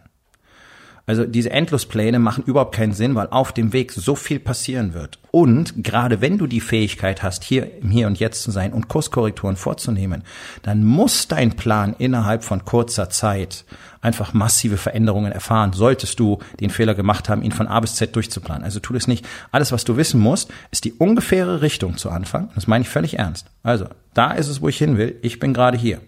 Also 1.06 1.26
diese 1.26 1.50
Endlospläne 1.50 2.20
machen 2.20 2.44
überhaupt 2.46 2.76
keinen 2.76 2.94
Sinn, 2.94 3.16
weil 3.16 3.28
auf 3.32 3.52
dem 3.52 3.74
Weg 3.74 3.92
so 3.92 4.16
viel 4.16 4.40
passieren 4.40 4.94
wird. 4.94 5.20
Und 5.32 5.84
gerade 5.84 6.22
wenn 6.22 6.38
du 6.38 6.48
die 6.48 6.62
Fähigkeit 6.62 7.24
hast, 7.24 7.44
hier 7.44 7.82
im 7.82 7.90
Hier 7.90 8.08
und 8.08 8.20
Jetzt 8.20 8.44
zu 8.44 8.52
sein 8.52 8.74
und 8.74 8.88
Kurskorrekturen 8.88 9.56
vorzunehmen, 9.56 10.24
dann 10.64 10.84
muss 10.84 11.28
dein 11.28 11.56
Plan 11.56 11.96
innerhalb 11.98 12.44
von 12.44 12.66
kurzer 12.66 13.10
Zeit 13.10 13.66
einfach 14.02 14.34
massive 14.34 14.78
Veränderungen 14.78 15.32
erfahren, 15.32 15.74
solltest 15.74 16.20
du 16.20 16.40
den 16.60 16.70
Fehler 16.70 16.96
gemacht 16.96 17.30
haben, 17.30 17.44
ihn 17.44 17.52
von 17.52 17.68
A 17.68 17.80
bis 17.80 17.96
Z 17.96 18.16
durchzuplanen. 18.16 18.64
Also 18.64 18.80
tu 18.80 18.94
das 18.94 19.08
nicht. 19.08 19.26
Alles, 19.52 19.72
was 19.72 19.84
du 19.84 19.98
wissen 19.98 20.20
musst, 20.20 20.52
ist 20.72 20.86
die 20.86 20.94
ungefähre 20.94 21.62
Richtung 21.62 21.98
zu 21.98 22.10
Anfang. 22.10 22.50
Das 22.56 22.68
meine 22.68 22.84
ich 22.84 22.90
völlig 22.90 23.20
ernst. 23.20 23.48
Also, 23.64 23.88
da 24.14 24.32
ist 24.32 24.48
es, 24.48 24.62
wo 24.62 24.70
ich 24.70 24.78
hin 24.78 24.98
will. 24.98 25.18
Ich 25.22 25.40
bin 25.40 25.54
gerade 25.54 25.78
hier. 25.78 26.02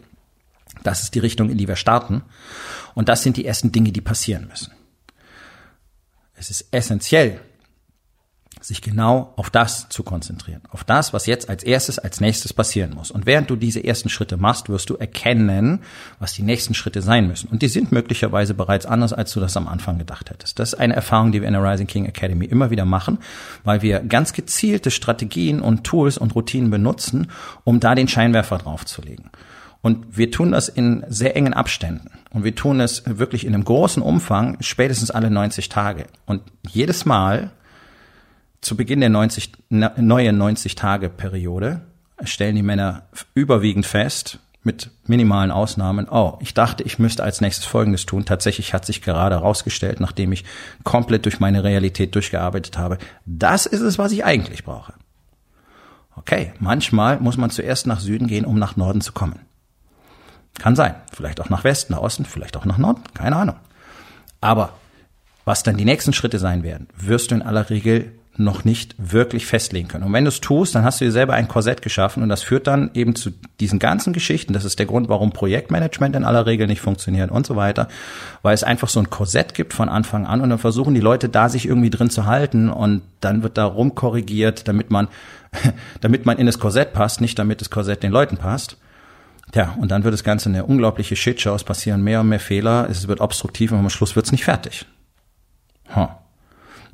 Das 0.83 1.03
ist 1.03 1.15
die 1.15 1.19
Richtung, 1.19 1.50
in 1.50 1.57
die 1.57 1.67
wir 1.67 1.75
starten. 1.75 2.24
Und 2.93 3.10
das 3.10 3.24
sind 3.24 3.38
die 3.38 3.45
ersten 3.45 3.71
Dinge, 3.71 3.91
die 3.91 4.01
passieren 4.01 4.48
müssen. 4.48 4.71
Es 6.41 6.50
ist 6.50 6.69
essentiell, 6.71 7.39
sich 8.60 8.81
genau 8.81 9.31
auf 9.36 9.51
das 9.51 9.89
zu 9.89 10.01
konzentrieren, 10.01 10.63
auf 10.71 10.83
das, 10.83 11.13
was 11.13 11.27
jetzt 11.27 11.50
als 11.50 11.63
erstes, 11.63 12.00
als 12.00 12.19
nächstes 12.19 12.51
passieren 12.51 12.95
muss. 12.95 13.12
Und 13.12 13.27
während 13.27 13.51
du 13.51 13.55
diese 13.55 13.83
ersten 13.83 14.10
Schritte 14.10 14.38
machst, 14.38 14.67
wirst 14.67 14.89
du 14.89 14.95
erkennen, 14.95 15.81
was 16.17 16.33
die 16.33 16.41
nächsten 16.41 16.74
Schritte 16.74 17.03
sein 17.03 17.27
müssen. 17.27 17.48
Und 17.50 17.62
die 17.62 17.67
sind 17.67 17.91
möglicherweise 17.91 18.55
bereits 18.55 18.88
anders, 18.88 19.13
als 19.13 19.31
du 19.33 19.39
das 19.39 19.55
am 19.55 19.67
Anfang 19.67 20.00
gedacht 20.00 20.31
hättest. 20.31 20.57
Das 20.57 20.74
ist 20.74 20.79
eine 20.79 20.95
Erfahrung, 20.95 21.31
die 21.31 21.41
wir 21.41 21.48
in 21.48 21.53
der 21.53 21.63
Rising 21.63 21.86
King 21.86 22.05
Academy 22.05 22.45
immer 22.45 22.71
wieder 22.71 22.86
machen, 22.86 23.19
weil 23.63 23.83
wir 23.83 24.00
ganz 24.00 24.33
gezielte 24.33 24.89
Strategien 24.89 25.62
und 25.62 25.83
Tools 25.83 26.17
und 26.17 26.33
Routinen 26.33 26.71
benutzen, 26.71 27.27
um 27.65 27.79
da 27.79 27.93
den 27.93 28.07
Scheinwerfer 28.07 28.57
draufzulegen. 28.57 29.29
Und 29.81 30.17
wir 30.17 30.29
tun 30.29 30.51
das 30.51 30.69
in 30.69 31.03
sehr 31.07 31.35
engen 31.35 31.53
Abständen. 31.53 32.11
Und 32.31 32.43
wir 32.43 32.55
tun 32.55 32.79
es 32.79 33.03
wirklich 33.05 33.45
in 33.45 33.53
einem 33.53 33.65
großen 33.65 34.01
Umfang, 34.01 34.57
spätestens 34.61 35.11
alle 35.11 35.31
90 35.31 35.69
Tage. 35.69 36.05
Und 36.25 36.43
jedes 36.69 37.05
Mal 37.05 37.51
zu 38.61 38.77
Beginn 38.77 39.00
der 39.00 39.09
90, 39.09 39.51
neuen 39.69 40.41
90-Tage-Periode 40.41 41.81
stellen 42.23 42.55
die 42.55 42.61
Männer 42.61 43.07
überwiegend 43.33 43.88
fest, 43.88 44.39
mit 44.63 44.91
minimalen 45.07 45.51
Ausnahmen, 45.51 46.07
oh, 46.09 46.38
ich 46.39 46.53
dachte, 46.53 46.83
ich 46.83 47.00
müsste 47.00 47.23
als 47.23 47.41
nächstes 47.41 47.65
Folgendes 47.65 48.05
tun. 48.05 48.25
Tatsächlich 48.25 48.73
hat 48.73 48.85
sich 48.85 49.01
gerade 49.01 49.35
herausgestellt, 49.35 50.00
nachdem 50.00 50.31
ich 50.31 50.45
komplett 50.83 51.25
durch 51.25 51.39
meine 51.39 51.63
Realität 51.63 52.13
durchgearbeitet 52.13 52.77
habe, 52.77 53.00
das 53.25 53.65
ist 53.65 53.81
es, 53.81 53.97
was 53.97 54.11
ich 54.11 54.23
eigentlich 54.23 54.63
brauche. 54.63 54.93
Okay, 56.15 56.53
manchmal 56.59 57.19
muss 57.19 57.38
man 57.38 57.50
zuerst 57.50 57.88
nach 57.88 58.00
Süden 58.00 58.27
gehen, 58.27 58.45
um 58.45 58.59
nach 58.59 58.75
Norden 58.75 59.01
zu 59.01 59.13
kommen. 59.13 59.39
Kann 60.60 60.75
sein. 60.75 60.96
Vielleicht 61.13 61.41
auch 61.41 61.50
nach 61.50 61.63
Westen, 61.63 61.93
nach 61.93 62.01
Osten, 62.01 62.25
vielleicht 62.25 62.58
auch 62.58 62.65
nach 62.65 62.77
Norden. 62.77 63.01
Keine 63.13 63.36
Ahnung. 63.36 63.55
Aber 64.41 64.74
was 65.46 65.63
dann 65.63 65.77
die 65.77 65.86
nächsten 65.86 66.13
Schritte 66.13 66.39
sein 66.39 66.63
werden, 66.63 66.88
wirst 66.96 67.31
du 67.31 67.36
in 67.36 67.41
aller 67.41 67.70
Regel 67.70 68.12
noch 68.38 68.63
nicht 68.63 68.96
wirklich 68.98 69.46
festlegen 69.46 69.88
können. 69.88 70.05
Und 70.05 70.13
wenn 70.13 70.24
du 70.24 70.29
es 70.29 70.39
tust, 70.39 70.74
dann 70.74 70.84
hast 70.84 71.01
du 71.01 71.05
dir 71.05 71.12
selber 71.12 71.34
ein 71.34 71.48
Korsett 71.48 71.81
geschaffen 71.81 72.24
und 72.24 72.29
das 72.29 72.41
führt 72.41 72.65
dann 72.65 72.89
eben 72.93 73.15
zu 73.15 73.31
diesen 73.60 73.77
ganzen 73.77 74.13
Geschichten. 74.13 74.53
Das 74.53 74.63
ist 74.63 74.79
der 74.79 74.86
Grund, 74.86 75.10
warum 75.10 75.31
Projektmanagement 75.31 76.15
in 76.15 76.24
aller 76.24 76.46
Regel 76.46 76.67
nicht 76.67 76.81
funktioniert 76.81 77.29
und 77.29 77.46
so 77.46 77.55
weiter, 77.55 77.88
weil 78.41 78.53
es 78.53 78.63
einfach 78.63 78.88
so 78.88 79.00
ein 79.00 79.10
Korsett 79.10 79.53
gibt 79.53 79.74
von 79.74 79.89
Anfang 79.89 80.25
an 80.25 80.41
und 80.41 80.50
dann 80.50 80.60
versuchen 80.60 80.93
die 80.93 81.01
Leute 81.01 81.27
da 81.27 81.50
sich 81.50 81.67
irgendwie 81.67 81.89
drin 81.89 82.10
zu 82.10 82.25
halten 82.25 82.70
und 82.70 83.01
dann 83.20 83.43
wird 83.43 83.58
da 83.58 83.65
rumkorrigiert, 83.65 84.67
damit 84.67 84.91
man, 84.91 85.10
damit 86.01 86.25
man 86.25 86.38
in 86.38 86.46
das 86.46 86.60
Korsett 86.60 86.93
passt, 86.93 87.20
nicht 87.20 87.38
damit 87.38 87.60
das 87.60 87.70
Korsett 87.70 88.01
den 88.01 88.12
Leuten 88.12 88.38
passt. 88.38 88.77
Ja, 89.53 89.75
und 89.79 89.91
dann 89.91 90.03
wird 90.03 90.13
das 90.13 90.24
Ganze 90.24 90.50
eine 90.50 90.65
unglaubliche 90.65 91.15
Shitshow. 91.15 91.53
Es 91.53 91.63
passieren 91.63 92.03
mehr 92.03 92.21
und 92.21 92.29
mehr 92.29 92.39
Fehler. 92.39 92.88
Es 92.89 93.07
wird 93.07 93.19
obstruktiv 93.19 93.71
und 93.71 93.79
am 93.79 93.89
Schluss 93.89 94.15
wird 94.15 94.25
es 94.25 94.31
nicht 94.31 94.45
fertig. 94.45 94.86
Huh. 95.95 96.07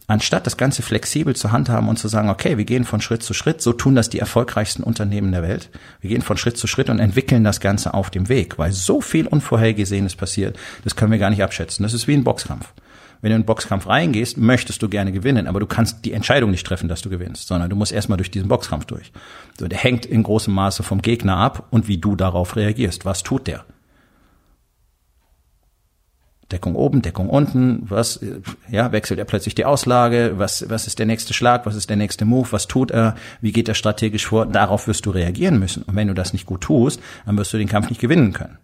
Anstatt 0.10 0.48
das 0.48 0.56
Ganze 0.56 0.84
flexibel 0.84 1.36
zu 1.36 1.52
handhaben 1.52 1.90
und 1.90 2.00
zu 2.00 2.08
sagen, 2.08 2.30
okay, 2.30 2.58
wir 2.58 2.64
gehen 2.64 2.86
von 2.86 3.02
Schritt 3.02 3.24
zu 3.24 3.34
Schritt, 3.34 3.62
so 3.62 3.74
tun 3.74 3.94
das 3.94 4.10
die 4.10 4.20
erfolgreichsten 4.20 4.82
Unternehmen 4.82 5.34
der 5.34 5.44
Welt. 5.44 5.70
Wir 6.00 6.10
gehen 6.10 6.22
von 6.22 6.38
Schritt 6.38 6.58
zu 6.58 6.66
Schritt 6.66 6.90
und 6.90 7.00
entwickeln 7.00 7.44
das 7.44 7.60
Ganze 7.60 7.94
auf 7.94 8.10
dem 8.10 8.30
Weg, 8.30 8.58
weil 8.58 8.72
so 8.72 9.02
viel 9.02 9.28
Unvorhergesehenes 9.28 10.16
passiert, 10.16 10.58
das 10.86 10.96
können 10.96 11.12
wir 11.12 11.20
gar 11.20 11.30
nicht 11.30 11.44
abschätzen. 11.44 11.84
Das 11.84 11.94
ist 11.94 12.08
wie 12.08 12.14
ein 12.14 12.24
Boxkampf. 12.24 12.74
Wenn 13.22 13.32
du 13.32 13.36
in 13.36 13.42
den 13.42 13.46
Boxkampf 13.46 13.88
reingehst, 13.88 14.38
möchtest 14.38 14.82
du 14.82 14.90
gerne 14.90 15.12
gewinnen, 15.12 15.48
aber 15.48 15.60
du 15.60 15.66
kannst 15.66 16.06
die 16.06 16.14
Entscheidung 16.14 16.52
nicht 16.52 16.66
treffen, 16.66 16.88
dass 16.88 17.02
du 17.02 17.10
gewinnst, 17.10 17.48
sondern 17.48 17.70
du 17.70 17.76
musst 17.76 17.92
erstmal 17.92 18.18
durch 18.18 18.32
diesen 18.32 18.48
Boxkampf 18.48 18.86
durch. 18.86 19.12
So, 19.60 19.68
der 19.68 19.80
hängt 19.80 20.06
in 20.06 20.24
großem 20.24 20.54
Maße 20.54 20.84
vom 20.84 21.02
Gegner 21.02 21.38
ab 21.38 21.68
und 21.72 21.88
wie 21.88 21.98
du 21.98 22.16
darauf 22.16 22.56
reagierst. 22.56 23.06
Was 23.06 23.24
tut 23.24 23.48
der? 23.48 23.66
Deckung 26.52 26.76
oben, 26.76 27.02
Deckung 27.02 27.30
unten, 27.30 27.82
was, 27.90 28.22
ja, 28.70 28.94
wechselt 28.94 29.20
er 29.20 29.26
plötzlich 29.26 29.54
die 29.54 29.66
Auslage, 29.66 30.34
was, 30.38 30.70
was 30.70 30.88
ist 30.88 30.98
der 30.98 31.06
nächste 31.06 31.34
Schlag, 31.34 31.66
was 31.66 31.76
ist 31.76 31.90
der 31.90 31.98
nächste 31.98 32.24
Move, 32.24 32.48
was 32.52 32.68
tut 32.68 32.90
er, 32.90 33.16
wie 33.42 33.52
geht 33.52 33.68
er 33.68 33.74
strategisch 33.74 34.28
vor, 34.28 34.46
darauf 34.46 34.88
wirst 34.88 35.06
du 35.06 35.10
reagieren 35.10 35.60
müssen. 35.60 35.84
Und 35.84 35.98
wenn 35.98 36.08
du 36.08 36.14
das 36.14 36.32
nicht 36.32 36.46
gut 36.46 36.62
tust, 36.62 37.02
dann 37.26 37.38
wirst 37.38 37.52
du 37.52 37.58
den 37.58 37.68
Kampf 37.68 37.90
nicht 37.90 38.00
gewinnen 38.00 38.32
können. 38.32 38.60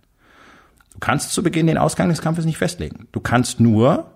Du 0.93 0.99
kannst 0.99 1.31
zu 1.31 1.43
Beginn 1.43 1.67
den 1.67 1.77
Ausgang 1.77 2.07
des 2.07 2.21
Kampfes 2.21 2.45
nicht 2.45 2.57
festlegen. 2.57 3.07
Du 3.11 3.19
kannst 3.19 3.59
nur 3.59 4.12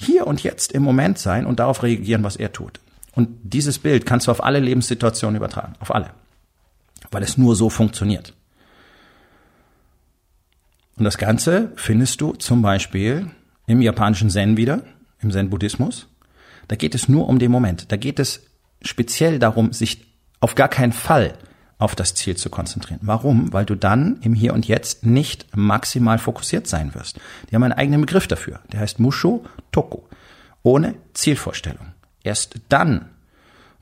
hier 0.00 0.26
und 0.26 0.42
jetzt 0.42 0.72
im 0.72 0.82
Moment 0.82 1.18
sein 1.18 1.44
und 1.44 1.58
darauf 1.58 1.82
reagieren, 1.82 2.22
was 2.22 2.36
er 2.36 2.52
tut. 2.52 2.80
Und 3.14 3.28
dieses 3.42 3.80
Bild 3.80 4.06
kannst 4.06 4.28
du 4.28 4.30
auf 4.30 4.44
alle 4.44 4.60
Lebenssituationen 4.60 5.36
übertragen, 5.36 5.74
auf 5.80 5.92
alle. 5.92 6.10
Weil 7.10 7.24
es 7.24 7.36
nur 7.36 7.56
so 7.56 7.68
funktioniert. 7.68 8.32
Und 10.96 11.04
das 11.04 11.18
Ganze 11.18 11.72
findest 11.74 12.20
du 12.20 12.32
zum 12.34 12.62
Beispiel 12.62 13.30
im 13.66 13.82
japanischen 13.82 14.30
Zen 14.30 14.56
wieder, 14.56 14.82
im 15.20 15.32
Zen-Buddhismus. 15.32 16.06
Da 16.68 16.76
geht 16.76 16.94
es 16.94 17.08
nur 17.08 17.28
um 17.28 17.40
den 17.40 17.50
Moment. 17.50 17.90
Da 17.90 17.96
geht 17.96 18.20
es 18.20 18.46
speziell 18.82 19.40
darum, 19.40 19.72
sich 19.72 20.06
auf 20.38 20.54
gar 20.54 20.68
keinen 20.68 20.92
Fall 20.92 21.34
auf 21.78 21.94
das 21.94 22.14
Ziel 22.14 22.36
zu 22.36 22.50
konzentrieren. 22.50 23.00
Warum? 23.02 23.52
Weil 23.52 23.64
du 23.64 23.76
dann 23.76 24.18
im 24.22 24.34
Hier 24.34 24.52
und 24.52 24.66
Jetzt 24.66 25.06
nicht 25.06 25.56
maximal 25.56 26.18
fokussiert 26.18 26.66
sein 26.66 26.94
wirst. 26.94 27.20
Die 27.48 27.54
haben 27.54 27.62
einen 27.62 27.72
eigenen 27.72 28.00
Begriff 28.00 28.26
dafür. 28.26 28.60
Der 28.72 28.80
heißt 28.80 28.98
Musho 28.98 29.44
Toku. 29.70 30.00
Ohne 30.64 30.94
Zielvorstellung. 31.14 31.86
Erst 32.24 32.56
dann 32.68 33.06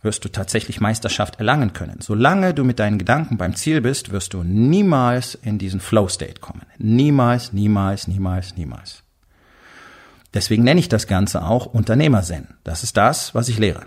wirst 0.03 0.25
du 0.25 0.29
tatsächlich 0.29 0.81
Meisterschaft 0.81 1.39
erlangen 1.39 1.73
können. 1.73 2.01
Solange 2.01 2.55
du 2.55 2.65
mit 2.65 2.79
deinen 2.79 2.99
Gedanken 2.99 3.39
beim 3.39 3.57
Ziel 3.57 3.81
bist, 3.81 4.13
wirst 4.13 4.35
du 4.35 4.43
niemals 4.45 5.35
in 5.35 5.59
diesen 5.59 5.81
Flow 5.81 6.07
State 6.07 6.41
kommen. 6.41 6.63
Niemals, 6.79 7.53
niemals, 7.55 8.07
niemals, 8.07 8.57
niemals. 8.57 9.03
Deswegen 10.35 10.65
nenne 10.65 10.81
ich 10.81 10.91
das 10.91 11.07
Ganze 11.07 11.43
auch 11.45 11.65
Unternehmerzen. 11.67 12.49
Das 12.63 12.83
ist 12.83 12.99
das, 12.99 13.35
was 13.35 13.49
ich 13.49 13.59
lehre 13.59 13.87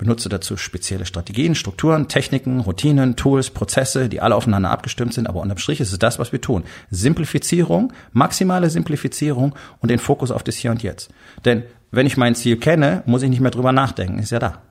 benutze 0.00 0.30
dazu 0.30 0.56
spezielle 0.56 1.04
Strategien, 1.04 1.54
Strukturen, 1.54 2.08
Techniken, 2.08 2.60
Routinen, 2.60 3.16
Tools, 3.16 3.50
Prozesse, 3.50 4.08
die 4.08 4.22
alle 4.22 4.34
aufeinander 4.34 4.70
abgestimmt 4.70 5.12
sind, 5.12 5.28
aber 5.28 5.42
unterm 5.42 5.58
Strich 5.58 5.78
ist 5.78 5.92
es 5.92 5.98
das, 5.98 6.18
was 6.18 6.32
wir 6.32 6.40
tun. 6.40 6.64
Simplifizierung, 6.90 7.92
maximale 8.12 8.70
Simplifizierung 8.70 9.54
und 9.80 9.90
den 9.90 9.98
Fokus 9.98 10.30
auf 10.30 10.42
das 10.42 10.56
Hier 10.56 10.70
und 10.70 10.82
Jetzt. 10.82 11.10
Denn 11.44 11.64
wenn 11.90 12.06
ich 12.06 12.16
mein 12.16 12.34
Ziel 12.34 12.56
kenne, 12.56 13.02
muss 13.04 13.22
ich 13.22 13.28
nicht 13.28 13.40
mehr 13.40 13.50
drüber 13.50 13.72
nachdenken, 13.72 14.18
ist 14.18 14.30
ja 14.30 14.38
da. 14.38 14.62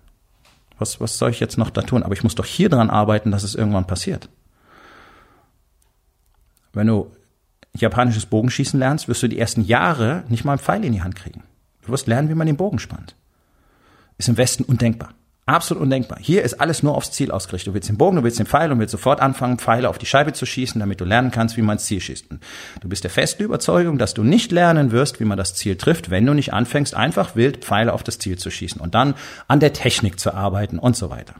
Was, 0.80 1.00
was 1.00 1.20
soll 1.20 1.30
ich 1.30 1.40
jetzt 1.40 1.60
noch 1.60 1.70
da 1.70 1.84
tun? 1.84 2.02
Aber 2.02 2.14
ich 2.14 2.24
muss 2.24 2.34
doch 2.34 2.46
hier 2.46 2.70
dran 2.70 2.90
arbeiten, 2.90 3.30
dass 3.30 3.44
es 3.44 3.54
irgendwann 3.54 3.86
passiert. 3.86 4.30
Wenn 6.74 6.88
du 6.88 7.12
japanisches 7.76 8.26
Bogenschießen 8.26 8.80
lernst, 8.80 9.08
wirst 9.08 9.22
du 9.22 9.28
die 9.28 9.38
ersten 9.38 9.64
Jahre 9.64 10.24
nicht 10.28 10.44
mal 10.44 10.54
einen 10.54 10.60
Pfeil 10.60 10.84
in 10.84 10.94
die 10.94 11.04
Hand 11.04 11.16
kriegen. 11.16 11.44
Du 11.84 11.92
wirst 11.92 12.08
lernen, 12.08 12.30
wie 12.30 12.36
man 12.36 12.48
den 12.48 12.58
Bogen 12.58 12.80
spannt. 12.80 13.16
Ist 14.18 14.28
im 14.28 14.38
Westen 14.38 14.64
undenkbar. 14.64 15.14
Absolut 15.50 15.82
undenkbar. 15.82 16.20
Hier 16.22 16.44
ist 16.44 16.62
alles 16.62 16.84
nur 16.84 16.94
aufs 16.96 17.12
Ziel 17.12 17.32
ausgerichtet. 17.32 17.70
Du 17.70 17.74
willst 17.74 17.89
den 17.89 17.98
Bogen, 17.98 18.18
du 18.18 18.24
willst 18.24 18.38
den 18.38 18.46
Pfeil 18.46 18.72
und 18.72 18.77
willst 18.77 18.91
sofort 18.91 19.20
anfangen, 19.20 19.58
Pfeile 19.58 19.89
auf 19.89 19.98
die 19.98 20.06
Scheibe 20.06 20.32
zu 20.32 20.46
schießen, 20.46 20.79
damit 20.79 21.01
du 21.01 21.06
lernen 21.06 21.32
kannst, 21.32 21.58
wie 21.58 21.63
man 21.63 21.77
ins 21.77 21.86
Ziel 21.86 22.00
schießt. 22.00 22.27
Du 22.82 22.88
bist 22.88 23.03
der 23.03 23.10
festen 23.10 23.41
Überzeugung, 23.41 23.98
dass 23.98 24.13
du 24.13 24.24
nicht 24.24 24.51
lernen 24.51 24.91
wirst, 24.91 25.20
wie 25.20 25.25
man 25.25 25.39
das 25.39 25.56
Ziel 25.56 25.75
trifft, 25.75 26.12
wenn 26.12 26.24
du 26.24 26.36
nicht 26.36 26.53
anfängst, 26.53 26.94
einfach 26.94 27.36
wild 27.36 27.65
Pfeile 27.65 27.94
auf 27.94 28.03
das 28.03 28.20
Ziel 28.20 28.38
zu 28.38 28.51
schießen 28.51 28.79
und 28.79 28.94
dann 28.94 29.15
an 29.48 29.60
der 29.60 29.74
Technik 29.74 30.20
zu 30.20 30.36
arbeiten 30.36 30.77
und 30.77 30.96
so 30.96 31.10
weiter. 31.10 31.34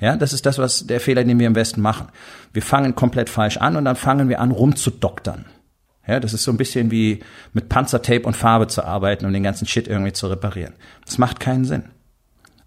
Ja, 0.00 0.16
das 0.16 0.32
ist 0.32 0.46
das, 0.46 0.56
was 0.56 0.86
der 0.86 1.00
Fehler, 1.00 1.22
den 1.22 1.38
wir 1.38 1.46
im 1.46 1.54
Westen 1.54 1.82
machen. 1.82 2.08
Wir 2.54 2.62
fangen 2.62 2.94
komplett 2.94 3.28
falsch 3.28 3.58
an 3.58 3.76
und 3.76 3.84
dann 3.84 3.96
fangen 3.96 4.30
wir 4.30 4.40
an, 4.40 4.50
rumzudoktern. 4.50 5.44
Ja, 6.08 6.20
das 6.20 6.32
ist 6.32 6.44
so 6.44 6.52
ein 6.52 6.56
bisschen 6.56 6.90
wie 6.90 7.20
mit 7.52 7.68
Panzertape 7.68 8.22
und 8.22 8.34
Farbe 8.34 8.66
zu 8.68 8.82
arbeiten, 8.82 9.26
um 9.26 9.32
den 9.34 9.42
ganzen 9.42 9.66
Shit 9.66 9.88
irgendwie 9.88 10.14
zu 10.14 10.26
reparieren. 10.28 10.72
Das 11.04 11.18
macht 11.18 11.38
keinen 11.38 11.66
Sinn. 11.66 11.84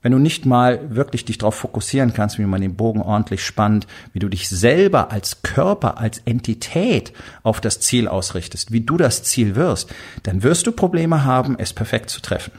Wenn 0.05 0.11
du 0.11 0.19
nicht 0.19 0.45
mal 0.45 0.95
wirklich 0.95 1.25
dich 1.25 1.39
darauf 1.39 1.55
fokussieren 1.55 2.13
kannst, 2.13 2.37
wie 2.37 2.43
man 2.43 2.61
den 2.61 2.75
Bogen 2.75 3.01
ordentlich 3.01 3.43
spannt, 3.43 3.87
wie 4.13 4.19
du 4.19 4.29
dich 4.29 4.47
selber 4.47 5.11
als 5.11 5.41
Körper, 5.41 5.97
als 5.97 6.19
Entität 6.25 7.11
auf 7.41 7.59
das 7.59 7.79
Ziel 7.79 8.07
ausrichtest, 8.07 8.71
wie 8.71 8.81
du 8.81 8.97
das 8.97 9.23
Ziel 9.23 9.55
wirst, 9.55 9.91
dann 10.21 10.43
wirst 10.43 10.67
du 10.67 10.71
Probleme 10.71 11.23
haben, 11.23 11.57
es 11.57 11.73
perfekt 11.73 12.11
zu 12.11 12.21
treffen. 12.21 12.51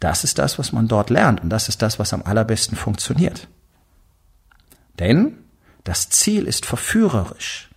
Das 0.00 0.24
ist 0.24 0.40
das, 0.40 0.58
was 0.58 0.72
man 0.72 0.88
dort 0.88 1.10
lernt 1.10 1.44
und 1.44 1.50
das 1.50 1.68
ist 1.68 1.80
das, 1.80 2.00
was 2.00 2.12
am 2.12 2.24
allerbesten 2.24 2.76
funktioniert. 2.76 3.46
Denn 4.98 5.34
das 5.84 6.10
Ziel 6.10 6.44
ist 6.44 6.66
verführerisch. 6.66 7.70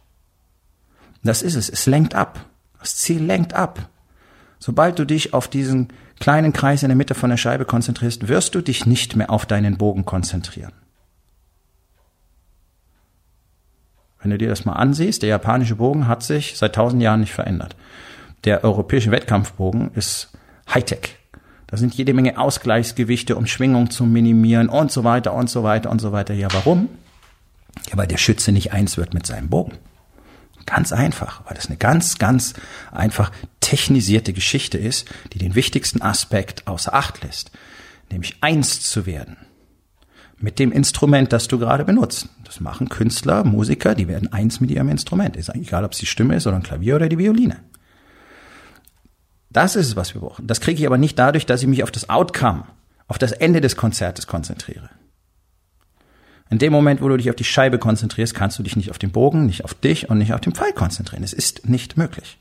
Das 1.23 1.43
ist 1.43 1.53
es, 1.53 1.69
es 1.69 1.85
lenkt 1.85 2.15
ab. 2.15 2.43
Das 2.79 2.95
Ziel 2.95 3.23
lenkt 3.23 3.53
ab. 3.53 3.89
Sobald 4.57 4.97
du 4.97 5.05
dich 5.05 5.35
auf 5.35 5.47
diesen 5.47 5.89
kleinen 6.21 6.53
Kreis 6.53 6.83
in 6.83 6.89
der 6.89 6.95
Mitte 6.95 7.15
von 7.15 7.29
der 7.29 7.37
Scheibe 7.37 7.65
konzentrierst, 7.65 8.29
wirst 8.29 8.55
du 8.55 8.61
dich 8.61 8.85
nicht 8.85 9.17
mehr 9.17 9.29
auf 9.29 9.45
deinen 9.45 9.77
Bogen 9.77 10.05
konzentrieren. 10.05 10.71
Wenn 14.21 14.31
du 14.31 14.37
dir 14.37 14.47
das 14.47 14.63
mal 14.63 14.73
ansiehst, 14.73 15.23
der 15.23 15.29
japanische 15.29 15.75
Bogen 15.75 16.07
hat 16.07 16.23
sich 16.23 16.57
seit 16.57 16.75
tausend 16.75 17.01
Jahren 17.01 17.21
nicht 17.21 17.33
verändert. 17.33 17.75
Der 18.43 18.63
europäische 18.63 19.11
Wettkampfbogen 19.11 19.91
ist 19.95 20.31
Hightech. 20.71 21.17
Da 21.67 21.77
sind 21.77 21.93
jede 21.95 22.13
Menge 22.13 22.37
Ausgleichsgewichte, 22.37 23.35
um 23.35 23.47
Schwingung 23.47 23.89
zu 23.89 24.03
minimieren 24.03 24.69
und 24.69 24.91
so 24.91 25.03
weiter 25.03 25.33
und 25.33 25.49
so 25.49 25.63
weiter 25.63 25.89
und 25.89 25.99
so 25.99 26.11
weiter. 26.11 26.33
Ja, 26.33 26.49
warum? 26.51 26.89
Ja, 27.89 27.97
weil 27.97 28.07
der 28.07 28.17
Schütze 28.17 28.51
nicht 28.51 28.73
eins 28.73 28.97
wird 28.97 29.13
mit 29.13 29.25
seinem 29.25 29.49
Bogen. 29.49 29.77
Ganz 30.65 30.91
einfach, 30.91 31.41
weil 31.45 31.55
das 31.55 31.67
eine 31.67 31.77
ganz, 31.77 32.17
ganz 32.17 32.53
einfach 32.91 33.31
technisierte 33.59 34.33
Geschichte 34.33 34.77
ist, 34.77 35.07
die 35.33 35.39
den 35.39 35.55
wichtigsten 35.55 36.01
Aspekt 36.01 36.67
außer 36.67 36.93
Acht 36.93 37.23
lässt, 37.23 37.51
nämlich 38.09 38.37
eins 38.41 38.81
zu 38.81 39.05
werden 39.05 39.37
mit 40.41 40.59
dem 40.59 40.71
Instrument, 40.71 41.31
das 41.31 41.47
du 41.47 41.59
gerade 41.59 41.85
benutzt. 41.85 42.27
Das 42.43 42.59
machen 42.59 42.89
Künstler, 42.89 43.43
Musiker, 43.43 43.95
die 43.95 44.07
werden 44.07 44.33
eins 44.33 44.59
mit 44.59 44.71
ihrem 44.71 44.89
Instrument. 44.89 45.37
Ist 45.37 45.53
egal, 45.53 45.85
ob 45.85 45.93
es 45.93 45.99
die 45.99 46.05
Stimme 46.05 46.35
ist 46.35 46.47
oder 46.47 46.55
ein 46.55 46.63
Klavier 46.63 46.95
oder 46.95 47.09
die 47.09 47.17
Violine. 47.17 47.57
Das 49.49 49.75
ist 49.75 49.87
es, 49.87 49.95
was 49.95 50.13
wir 50.13 50.21
brauchen. 50.21 50.47
Das 50.47 50.61
kriege 50.61 50.79
ich 50.79 50.87
aber 50.87 50.97
nicht 50.97 51.19
dadurch, 51.19 51.45
dass 51.45 51.61
ich 51.61 51.67
mich 51.67 51.83
auf 51.83 51.91
das 51.91 52.09
Outcome, 52.09 52.63
auf 53.07 53.17
das 53.17 53.31
Ende 53.31 53.61
des 53.61 53.75
Konzertes 53.75 54.27
konzentriere. 54.27 54.89
In 56.51 56.59
dem 56.59 56.73
Moment, 56.73 57.01
wo 57.01 57.07
du 57.07 57.15
dich 57.15 57.29
auf 57.29 57.37
die 57.37 57.45
Scheibe 57.45 57.79
konzentrierst, 57.79 58.35
kannst 58.35 58.59
du 58.59 58.63
dich 58.63 58.75
nicht 58.75 58.91
auf 58.91 58.99
den 58.99 59.13
Bogen, 59.13 59.45
nicht 59.45 59.63
auf 59.63 59.73
dich 59.73 60.09
und 60.09 60.17
nicht 60.17 60.33
auf 60.33 60.41
den 60.41 60.53
Pfeil 60.53 60.73
konzentrieren. 60.73 61.23
Es 61.23 61.31
ist 61.31 61.67
nicht 61.67 61.95
möglich. 61.95 62.37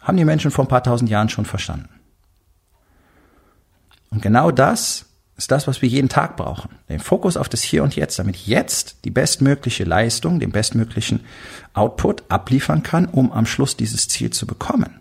Haben 0.00 0.16
die 0.16 0.24
Menschen 0.24 0.50
vor 0.50 0.64
ein 0.64 0.68
paar 0.68 0.82
tausend 0.82 1.10
Jahren 1.10 1.28
schon 1.28 1.44
verstanden. 1.44 1.90
Und 4.08 4.22
genau 4.22 4.50
das 4.50 5.04
ist 5.36 5.50
das, 5.50 5.66
was 5.66 5.82
wir 5.82 5.90
jeden 5.90 6.08
Tag 6.08 6.38
brauchen. 6.38 6.70
Den 6.88 7.00
Fokus 7.00 7.36
auf 7.36 7.50
das 7.50 7.62
Hier 7.62 7.82
und 7.82 7.96
Jetzt, 7.96 8.18
damit 8.18 8.34
jetzt 8.46 9.04
die 9.04 9.10
bestmögliche 9.10 9.84
Leistung, 9.84 10.40
den 10.40 10.50
bestmöglichen 10.50 11.20
Output 11.74 12.22
abliefern 12.30 12.82
kann, 12.82 13.04
um 13.04 13.30
am 13.30 13.44
Schluss 13.44 13.76
dieses 13.76 14.08
Ziel 14.08 14.30
zu 14.30 14.46
bekommen. 14.46 15.00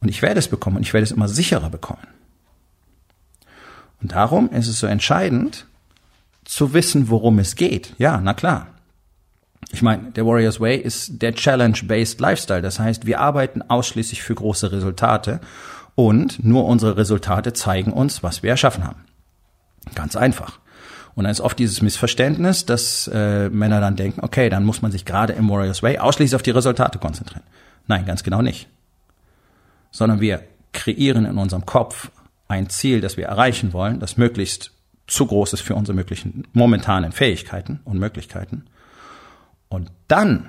Und 0.00 0.10
ich 0.10 0.20
werde 0.20 0.38
es 0.38 0.48
bekommen 0.48 0.76
und 0.76 0.82
ich 0.82 0.92
werde 0.92 1.04
es 1.04 1.12
immer 1.12 1.28
sicherer 1.28 1.70
bekommen. 1.70 2.06
Und 4.02 4.12
darum 4.12 4.50
ist 4.50 4.68
es 4.68 4.78
so 4.78 4.86
entscheidend, 4.86 5.66
zu 6.50 6.74
wissen, 6.74 7.08
worum 7.10 7.38
es 7.38 7.54
geht. 7.54 7.94
Ja, 7.98 8.20
na 8.20 8.34
klar. 8.34 8.66
Ich 9.70 9.82
meine, 9.82 10.10
der 10.10 10.26
Warriors 10.26 10.58
Way 10.58 10.78
ist 10.78 11.22
der 11.22 11.32
Challenge-Based 11.32 12.18
Lifestyle. 12.18 12.60
Das 12.60 12.80
heißt, 12.80 13.06
wir 13.06 13.20
arbeiten 13.20 13.62
ausschließlich 13.62 14.20
für 14.22 14.34
große 14.34 14.72
Resultate 14.72 15.40
und 15.94 16.44
nur 16.44 16.64
unsere 16.64 16.96
Resultate 16.96 17.52
zeigen 17.52 17.92
uns, 17.92 18.24
was 18.24 18.42
wir 18.42 18.50
erschaffen 18.50 18.84
haben. 18.84 19.04
Ganz 19.94 20.16
einfach. 20.16 20.58
Und 21.14 21.22
dann 21.22 21.30
ist 21.30 21.40
oft 21.40 21.56
dieses 21.56 21.82
Missverständnis, 21.82 22.66
dass 22.66 23.08
äh, 23.12 23.48
Männer 23.48 23.80
dann 23.80 23.94
denken, 23.94 24.20
okay, 24.24 24.48
dann 24.48 24.64
muss 24.64 24.82
man 24.82 24.90
sich 24.90 25.04
gerade 25.04 25.34
im 25.34 25.48
Warriors 25.48 25.84
Way 25.84 25.98
ausschließlich 25.98 26.34
auf 26.34 26.42
die 26.42 26.50
Resultate 26.50 26.98
konzentrieren. 26.98 27.44
Nein, 27.86 28.06
ganz 28.06 28.24
genau 28.24 28.42
nicht. 28.42 28.68
Sondern 29.92 30.20
wir 30.20 30.42
kreieren 30.72 31.26
in 31.26 31.38
unserem 31.38 31.64
Kopf 31.64 32.10
ein 32.48 32.68
Ziel, 32.70 33.00
das 33.00 33.16
wir 33.16 33.26
erreichen 33.26 33.72
wollen, 33.72 34.00
das 34.00 34.16
möglichst 34.16 34.72
zu 35.10 35.26
groß 35.26 35.52
ist 35.54 35.62
für 35.62 35.74
unsere 35.74 35.96
möglichen 35.96 36.46
momentanen 36.52 37.12
Fähigkeiten 37.12 37.80
und 37.84 37.98
Möglichkeiten. 37.98 38.66
Und 39.68 39.90
dann 40.08 40.48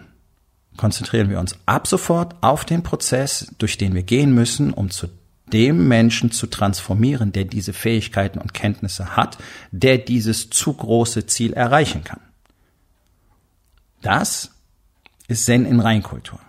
konzentrieren 0.78 1.30
wir 1.30 1.40
uns 1.40 1.58
ab 1.66 1.88
sofort 1.88 2.36
auf 2.42 2.64
den 2.64 2.84
Prozess, 2.84 3.54
durch 3.58 3.78
den 3.78 3.94
wir 3.94 4.04
gehen 4.04 4.34
müssen, 4.34 4.72
um 4.72 4.90
zu 4.90 5.08
dem 5.52 5.88
Menschen 5.88 6.32
zu 6.32 6.48
transformieren, 6.48 7.32
der 7.32 7.46
diese 7.46 7.74
Fähigkeiten 7.74 8.40
und 8.40 8.54
Kenntnisse 8.54 9.18
hat, 9.18 9.38
der 9.72 9.98
dieses 9.98 10.50
zu 10.50 10.74
große 10.74 11.26
Ziel 11.26 11.54
erreichen 11.54 12.04
kann. 12.04 12.22
Das 14.02 14.52
ist 15.28 15.46
Zen 15.46 15.66
in 15.66 15.80
Reinkultur. 15.80 16.40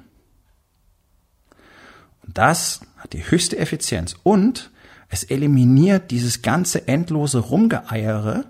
Und 2.25 2.39
das 2.39 2.83
hat 2.99 3.13
die 3.13 3.29
höchste 3.29 3.59
Effizienz 3.59 4.17
und 4.23 4.71
es 5.13 5.25
eliminiert 5.25 6.11
dieses 6.11 6.41
ganze 6.41 6.89
endlose 6.89 7.39
Rumgeeiere, 7.39 8.47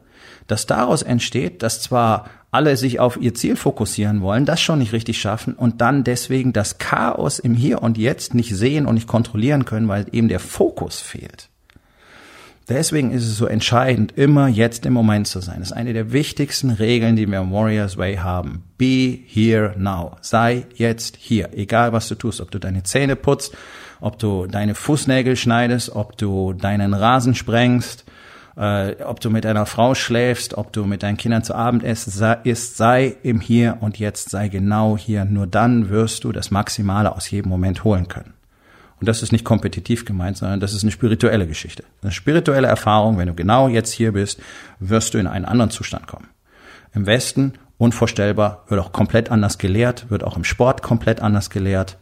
das 0.47 0.67
daraus 0.67 1.03
entsteht, 1.03 1.63
dass 1.63 1.83
zwar 1.83 2.31
alle 2.53 2.77
sich 2.77 3.01
auf 3.01 3.19
ihr 3.21 3.35
Ziel 3.35 3.57
fokussieren 3.57 4.21
wollen, 4.21 4.47
das 4.47 4.61
schon 4.61 4.79
nicht 4.79 4.93
richtig 4.93 5.21
schaffen 5.21 5.55
und 5.55 5.81
dann 5.81 6.05
deswegen 6.05 6.53
das 6.53 6.79
Chaos 6.79 7.41
im 7.41 7.55
Hier 7.55 7.83
und 7.83 7.99
Jetzt 7.99 8.35
nicht 8.35 8.55
sehen 8.55 8.87
und 8.87 8.95
nicht 8.95 9.09
kontrollieren 9.09 9.65
können, 9.65 9.89
weil 9.89 10.07
eben 10.13 10.29
der 10.29 10.39
Fokus 10.39 11.01
fehlt. 11.01 11.49
Deswegen 12.69 13.11
ist 13.11 13.27
es 13.27 13.37
so 13.37 13.47
entscheidend, 13.47 14.13
immer 14.17 14.47
jetzt 14.47 14.87
im 14.87 14.93
Moment 14.93 15.27
zu 15.27 15.41
sein. 15.41 15.59
Das 15.59 15.71
ist 15.71 15.77
eine 15.77 15.93
der 15.93 16.13
wichtigsten 16.13 16.71
Regeln, 16.71 17.17
die 17.17 17.27
wir 17.27 17.41
im 17.41 17.53
Warriors 17.53 17.97
Way 17.97 18.17
haben. 18.19 18.63
Be 18.79 19.19
here 19.27 19.75
now. 19.77 20.17
Sei 20.21 20.67
jetzt 20.77 21.17
hier. 21.17 21.51
Egal 21.55 21.93
was 21.93 22.07
du 22.07 22.15
tust, 22.15 22.41
ob 22.41 22.53
du 22.53 22.61
deine 22.61 22.85
Zähne 22.85 23.17
putzt, 23.17 23.53
ob 24.03 24.19
du 24.19 24.47
deine 24.47 24.75
Fußnägel 24.75 25.37
schneidest, 25.37 25.95
ob 25.95 26.19
du 26.19 26.53
deinen 26.53 26.93
Rasen 26.93 27.35
sprengst, 27.35 28.05
äh, 28.57 28.97
ob 29.05 29.21
du 29.21 29.31
mit 29.31 29.47
einer 29.47 29.65
Frau 29.65 29.95
schläfst, 29.95 30.59
ob 30.59 30.73
du 30.73 30.85
mit 30.85 31.05
deinen 31.05 31.17
Kindern 31.17 31.45
zu 31.45 31.55
Abend 31.55 31.85
isst, 31.85 32.77
sei 32.77 33.17
im 33.23 33.41
Hier 33.41 33.79
und 33.81 33.99
Jetzt, 33.99 34.31
sei 34.31 34.49
genau 34.49 34.99
hier. 34.99 35.25
Nur 35.25 35.47
dann 35.47 35.89
wirst 35.89 36.25
du 36.25 36.33
das 36.33 36.51
Maximale 36.51 37.15
aus 37.15 37.31
jedem 37.31 37.49
Moment 37.49 37.85
holen 37.85 38.09
können. 38.09 38.35
Und 39.01 39.09
das 39.09 39.23
ist 39.23 39.33
nicht 39.33 39.45
kompetitiv 39.45 40.05
gemeint, 40.05 40.37
sondern 40.37 40.61
das 40.61 40.75
ist 40.75 40.83
eine 40.83 40.93
spirituelle 40.93 41.47
Geschichte. 41.47 41.85
Eine 42.03 42.13
spirituelle 42.13 42.69
Erfahrung, 42.69 43.19
wenn 43.19 43.29
du 43.29 43.35
genau 43.35 43.69
jetzt 43.69 43.93
hier 43.93 44.13
bist, 44.13 44.41
wirst 44.81 45.15
du 45.15 45.19
in 45.19 45.29
einen 45.29 45.45
anderen 45.45 45.71
Zustand 45.71 46.09
kommen. 46.09 46.29
Im 46.93 47.07
Westen 47.07 47.55
unvorstellbar, 47.79 48.65
wird 48.69 48.81
auch 48.81 48.93
komplett 48.93 49.31
anders 49.31 49.59
gelehrt, 49.59 50.11
wird 50.11 50.25
auch 50.25 50.37
im 50.37 50.45
Sport 50.45 50.83
komplett 50.83 51.21
anders 51.21 51.51
gelehrt. 51.51 51.99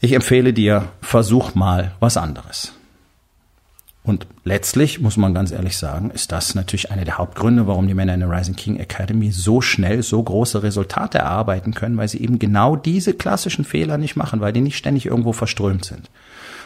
Ich 0.00 0.12
empfehle 0.12 0.52
dir, 0.52 0.90
versuch 1.00 1.56
mal 1.56 1.92
was 1.98 2.16
anderes. 2.16 2.72
Und 4.04 4.26
letztlich, 4.44 5.00
muss 5.00 5.16
man 5.16 5.34
ganz 5.34 5.50
ehrlich 5.50 5.76
sagen, 5.76 6.10
ist 6.12 6.30
das 6.30 6.54
natürlich 6.54 6.92
einer 6.92 7.04
der 7.04 7.18
Hauptgründe, 7.18 7.66
warum 7.66 7.88
die 7.88 7.94
Männer 7.94 8.14
in 8.14 8.20
der 8.20 8.30
Rising 8.30 8.54
King 8.54 8.78
Academy 8.78 9.32
so 9.32 9.60
schnell 9.60 10.02
so 10.04 10.22
große 10.22 10.62
Resultate 10.62 11.18
erarbeiten 11.18 11.74
können, 11.74 11.96
weil 11.96 12.08
sie 12.08 12.22
eben 12.22 12.38
genau 12.38 12.76
diese 12.76 13.12
klassischen 13.12 13.64
Fehler 13.64 13.98
nicht 13.98 14.14
machen, 14.14 14.40
weil 14.40 14.52
die 14.52 14.60
nicht 14.60 14.78
ständig 14.78 15.04
irgendwo 15.04 15.32
verströmt 15.32 15.84
sind. 15.84 16.10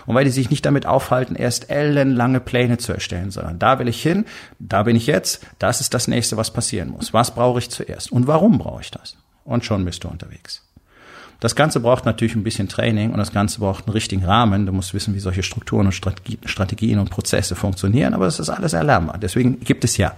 Und 0.05 0.15
weil 0.15 0.25
die 0.25 0.31
sich 0.31 0.51
nicht 0.51 0.67
damit 0.67 0.85
aufhalten, 0.85 1.35
erst 1.35 1.71
ellenlange 1.71 2.39
Pläne 2.39 2.77
zu 2.77 2.93
erstellen, 2.93 3.31
sondern 3.31 3.59
da 3.59 3.79
will 3.79 3.89
ich 3.89 4.03
hin, 4.03 4.27
da 4.59 4.83
bin 4.83 4.95
ich 4.95 5.07
jetzt, 5.07 5.45
das 5.59 5.81
ist 5.81 5.95
das 5.95 6.07
nächste, 6.07 6.37
was 6.37 6.53
passieren 6.53 6.91
muss. 6.91 7.15
Was 7.15 7.35
brauche 7.35 7.61
ich 7.61 7.71
zuerst? 7.71 8.13
Und 8.13 8.27
warum 8.27 8.59
brauche 8.59 8.83
ich 8.83 8.91
das? 8.91 9.17
Und 9.45 9.65
schon 9.65 9.85
bist 9.85 10.05
du 10.05 10.09
unterwegs. 10.09 10.63
Das 11.43 11.57
Ganze 11.57 11.81
braucht 11.81 12.07
natürlich 12.07 12.37
ein 12.37 12.45
bisschen 12.45 12.69
Training 12.69 13.11
und 13.11 13.19
das 13.19 13.33
Ganze 13.33 13.59
braucht 13.59 13.89
einen 13.89 13.95
richtigen 13.95 14.25
Rahmen. 14.25 14.65
Du 14.65 14.71
musst 14.71 14.95
wissen, 14.95 15.13
wie 15.17 15.19
solche 15.19 15.43
Strukturen 15.43 15.87
und 15.87 15.93
Strategien 15.93 17.01
und 17.01 17.11
Prozesse 17.11 17.57
funktionieren, 17.57 18.15
aber 18.15 18.29
es 18.29 18.39
ist 18.39 18.49
alles 18.49 18.75
erlernbar. 18.75 19.19
Deswegen 19.19 19.59
gibt 19.59 19.83
es 19.83 19.97
ja 19.97 20.15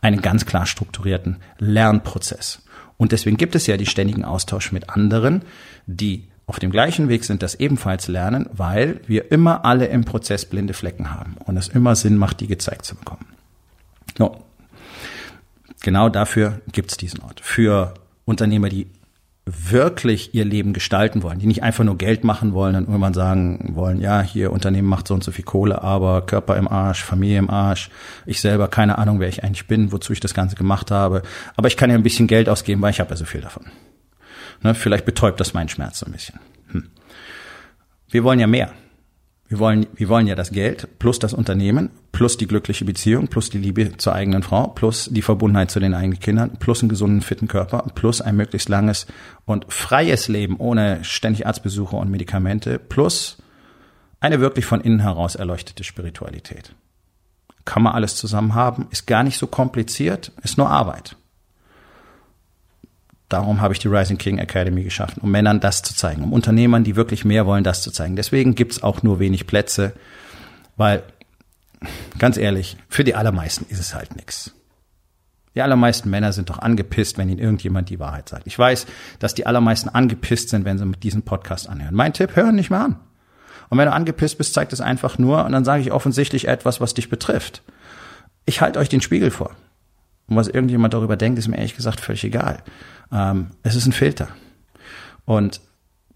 einen 0.00 0.20
ganz 0.20 0.46
klar 0.46 0.66
strukturierten 0.66 1.36
Lernprozess. 1.60 2.60
Und 2.96 3.12
deswegen 3.12 3.36
gibt 3.36 3.54
es 3.54 3.68
ja 3.68 3.76
die 3.76 3.86
ständigen 3.86 4.24
Austausch 4.24 4.72
mit 4.72 4.90
anderen, 4.90 5.42
die 5.86 6.24
auf 6.48 6.58
dem 6.58 6.72
gleichen 6.72 7.08
Weg 7.08 7.22
sind, 7.22 7.44
das 7.44 7.54
ebenfalls 7.54 8.08
lernen, 8.08 8.50
weil 8.52 9.00
wir 9.06 9.30
immer 9.30 9.64
alle 9.64 9.86
im 9.86 10.04
Prozess 10.04 10.44
blinde 10.44 10.74
Flecken 10.74 11.14
haben 11.14 11.36
und 11.44 11.56
es 11.56 11.68
immer 11.68 11.94
Sinn 11.94 12.16
macht, 12.18 12.40
die 12.40 12.48
gezeigt 12.48 12.84
zu 12.84 12.96
bekommen. 12.96 13.26
No. 14.18 14.42
Genau 15.82 16.08
dafür 16.08 16.62
gibt 16.72 16.90
es 16.90 16.96
diesen 16.96 17.20
Ort. 17.20 17.40
Für 17.44 17.94
Unternehmer, 18.24 18.70
die 18.70 18.88
wirklich 19.46 20.34
ihr 20.34 20.44
Leben 20.44 20.72
gestalten 20.72 21.22
wollen, 21.22 21.38
die 21.38 21.46
nicht 21.46 21.62
einfach 21.62 21.84
nur 21.84 21.98
Geld 21.98 22.24
machen 22.24 22.54
wollen 22.54 22.76
und 22.76 22.86
irgendwann 22.86 23.12
sagen 23.12 23.72
wollen, 23.74 24.00
ja, 24.00 24.22
hier 24.22 24.50
Unternehmen 24.52 24.88
macht 24.88 25.06
so 25.06 25.14
und 25.14 25.22
so 25.22 25.32
viel 25.32 25.44
Kohle, 25.44 25.82
aber 25.82 26.22
Körper 26.24 26.56
im 26.56 26.66
Arsch, 26.66 27.04
Familie 27.04 27.38
im 27.38 27.50
Arsch, 27.50 27.90
ich 28.24 28.40
selber 28.40 28.68
keine 28.68 28.96
Ahnung, 28.96 29.20
wer 29.20 29.28
ich 29.28 29.44
eigentlich 29.44 29.66
bin, 29.66 29.92
wozu 29.92 30.14
ich 30.14 30.20
das 30.20 30.32
Ganze 30.32 30.56
gemacht 30.56 30.90
habe, 30.90 31.22
aber 31.56 31.68
ich 31.68 31.76
kann 31.76 31.90
ja 31.90 31.96
ein 31.96 32.02
bisschen 32.02 32.26
Geld 32.26 32.48
ausgeben, 32.48 32.80
weil 32.80 32.90
ich 32.90 33.00
habe 33.00 33.10
ja 33.10 33.16
so 33.16 33.26
viel 33.26 33.42
davon. 33.42 33.66
Ne, 34.62 34.74
vielleicht 34.74 35.04
betäubt 35.04 35.38
das 35.40 35.52
meinen 35.52 35.68
Schmerz 35.68 35.98
so 35.98 36.06
ein 36.06 36.12
bisschen. 36.12 36.40
Hm. 36.68 36.90
Wir 38.08 38.24
wollen 38.24 38.40
ja 38.40 38.46
mehr. 38.46 38.72
Wir 39.46 39.58
wollen, 39.58 39.86
wir 39.94 40.08
wollen 40.08 40.26
ja 40.26 40.34
das 40.34 40.50
Geld 40.50 40.98
plus 40.98 41.18
das 41.18 41.34
Unternehmen 41.34 41.90
plus 42.12 42.36
die 42.38 42.46
glückliche 42.46 42.84
Beziehung 42.84 43.28
plus 43.28 43.50
die 43.50 43.58
Liebe 43.58 43.96
zur 43.98 44.14
eigenen 44.14 44.42
Frau 44.42 44.68
plus 44.68 45.10
die 45.12 45.20
Verbundenheit 45.20 45.70
zu 45.70 45.80
den 45.80 45.92
eigenen 45.92 46.18
Kindern 46.18 46.56
plus 46.58 46.80
einen 46.80 46.88
gesunden, 46.88 47.20
fitten 47.20 47.46
Körper 47.46 47.84
plus 47.94 48.22
ein 48.22 48.36
möglichst 48.36 48.70
langes 48.70 49.06
und 49.44 49.66
freies 49.70 50.28
Leben 50.28 50.56
ohne 50.56 51.04
ständig 51.04 51.46
Arztbesuche 51.46 51.96
und 51.96 52.10
Medikamente 52.10 52.78
plus 52.78 53.36
eine 54.20 54.40
wirklich 54.40 54.64
von 54.64 54.80
innen 54.80 55.00
heraus 55.00 55.34
erleuchtete 55.34 55.84
Spiritualität. 55.84 56.74
Kann 57.66 57.82
man 57.82 57.94
alles 57.94 58.16
zusammen 58.16 58.54
haben, 58.54 58.86
ist 58.90 59.06
gar 59.06 59.22
nicht 59.22 59.36
so 59.36 59.46
kompliziert, 59.46 60.32
ist 60.42 60.56
nur 60.56 60.70
Arbeit. 60.70 61.16
Darum 63.34 63.60
habe 63.60 63.74
ich 63.74 63.80
die 63.80 63.88
Rising 63.88 64.16
King 64.16 64.38
Academy 64.38 64.84
geschaffen, 64.84 65.20
um 65.20 65.28
Männern 65.28 65.58
das 65.58 65.82
zu 65.82 65.92
zeigen, 65.92 66.22
um 66.22 66.32
Unternehmern, 66.32 66.84
die 66.84 66.94
wirklich 66.94 67.24
mehr 67.24 67.46
wollen, 67.46 67.64
das 67.64 67.82
zu 67.82 67.90
zeigen. 67.90 68.14
Deswegen 68.14 68.54
gibt's 68.54 68.80
auch 68.80 69.02
nur 69.02 69.18
wenig 69.18 69.48
Plätze, 69.48 69.92
weil, 70.76 71.02
ganz 72.16 72.36
ehrlich, 72.36 72.76
für 72.88 73.02
die 73.02 73.16
allermeisten 73.16 73.66
ist 73.68 73.80
es 73.80 73.92
halt 73.92 74.14
nix. 74.14 74.52
Die 75.56 75.62
allermeisten 75.62 76.10
Männer 76.10 76.32
sind 76.32 76.48
doch 76.48 76.60
angepisst, 76.60 77.18
wenn 77.18 77.28
ihnen 77.28 77.40
irgendjemand 77.40 77.90
die 77.90 77.98
Wahrheit 77.98 78.28
sagt. 78.28 78.46
Ich 78.46 78.56
weiß, 78.56 78.86
dass 79.18 79.34
die 79.34 79.46
allermeisten 79.46 79.88
angepisst 79.88 80.50
sind, 80.50 80.64
wenn 80.64 80.78
sie 80.78 80.86
mit 80.86 81.02
diesem 81.02 81.22
Podcast 81.22 81.68
anhören. 81.68 81.96
Mein 81.96 82.12
Tipp, 82.12 82.36
hören 82.36 82.54
nicht 82.54 82.70
mehr 82.70 82.82
an. 82.82 83.00
Und 83.68 83.78
wenn 83.78 83.86
du 83.86 83.92
angepisst 83.92 84.38
bist, 84.38 84.54
zeigt 84.54 84.72
es 84.72 84.80
einfach 84.80 85.18
nur 85.18 85.44
und 85.44 85.50
dann 85.50 85.64
sage 85.64 85.82
ich 85.82 85.90
offensichtlich 85.90 86.46
etwas, 86.46 86.80
was 86.80 86.94
dich 86.94 87.08
betrifft. 87.08 87.62
Ich 88.46 88.60
halte 88.60 88.78
euch 88.78 88.88
den 88.88 89.00
Spiegel 89.00 89.32
vor. 89.32 89.56
Und 90.26 90.36
was 90.36 90.48
irgendjemand 90.48 90.94
darüber 90.94 91.16
denkt, 91.16 91.38
ist 91.38 91.48
mir 91.48 91.56
ehrlich 91.56 91.76
gesagt 91.76 92.00
völlig 92.00 92.24
egal. 92.24 92.62
Ähm, 93.12 93.48
es 93.62 93.74
ist 93.74 93.86
ein 93.86 93.92
Filter. 93.92 94.28
Und 95.24 95.60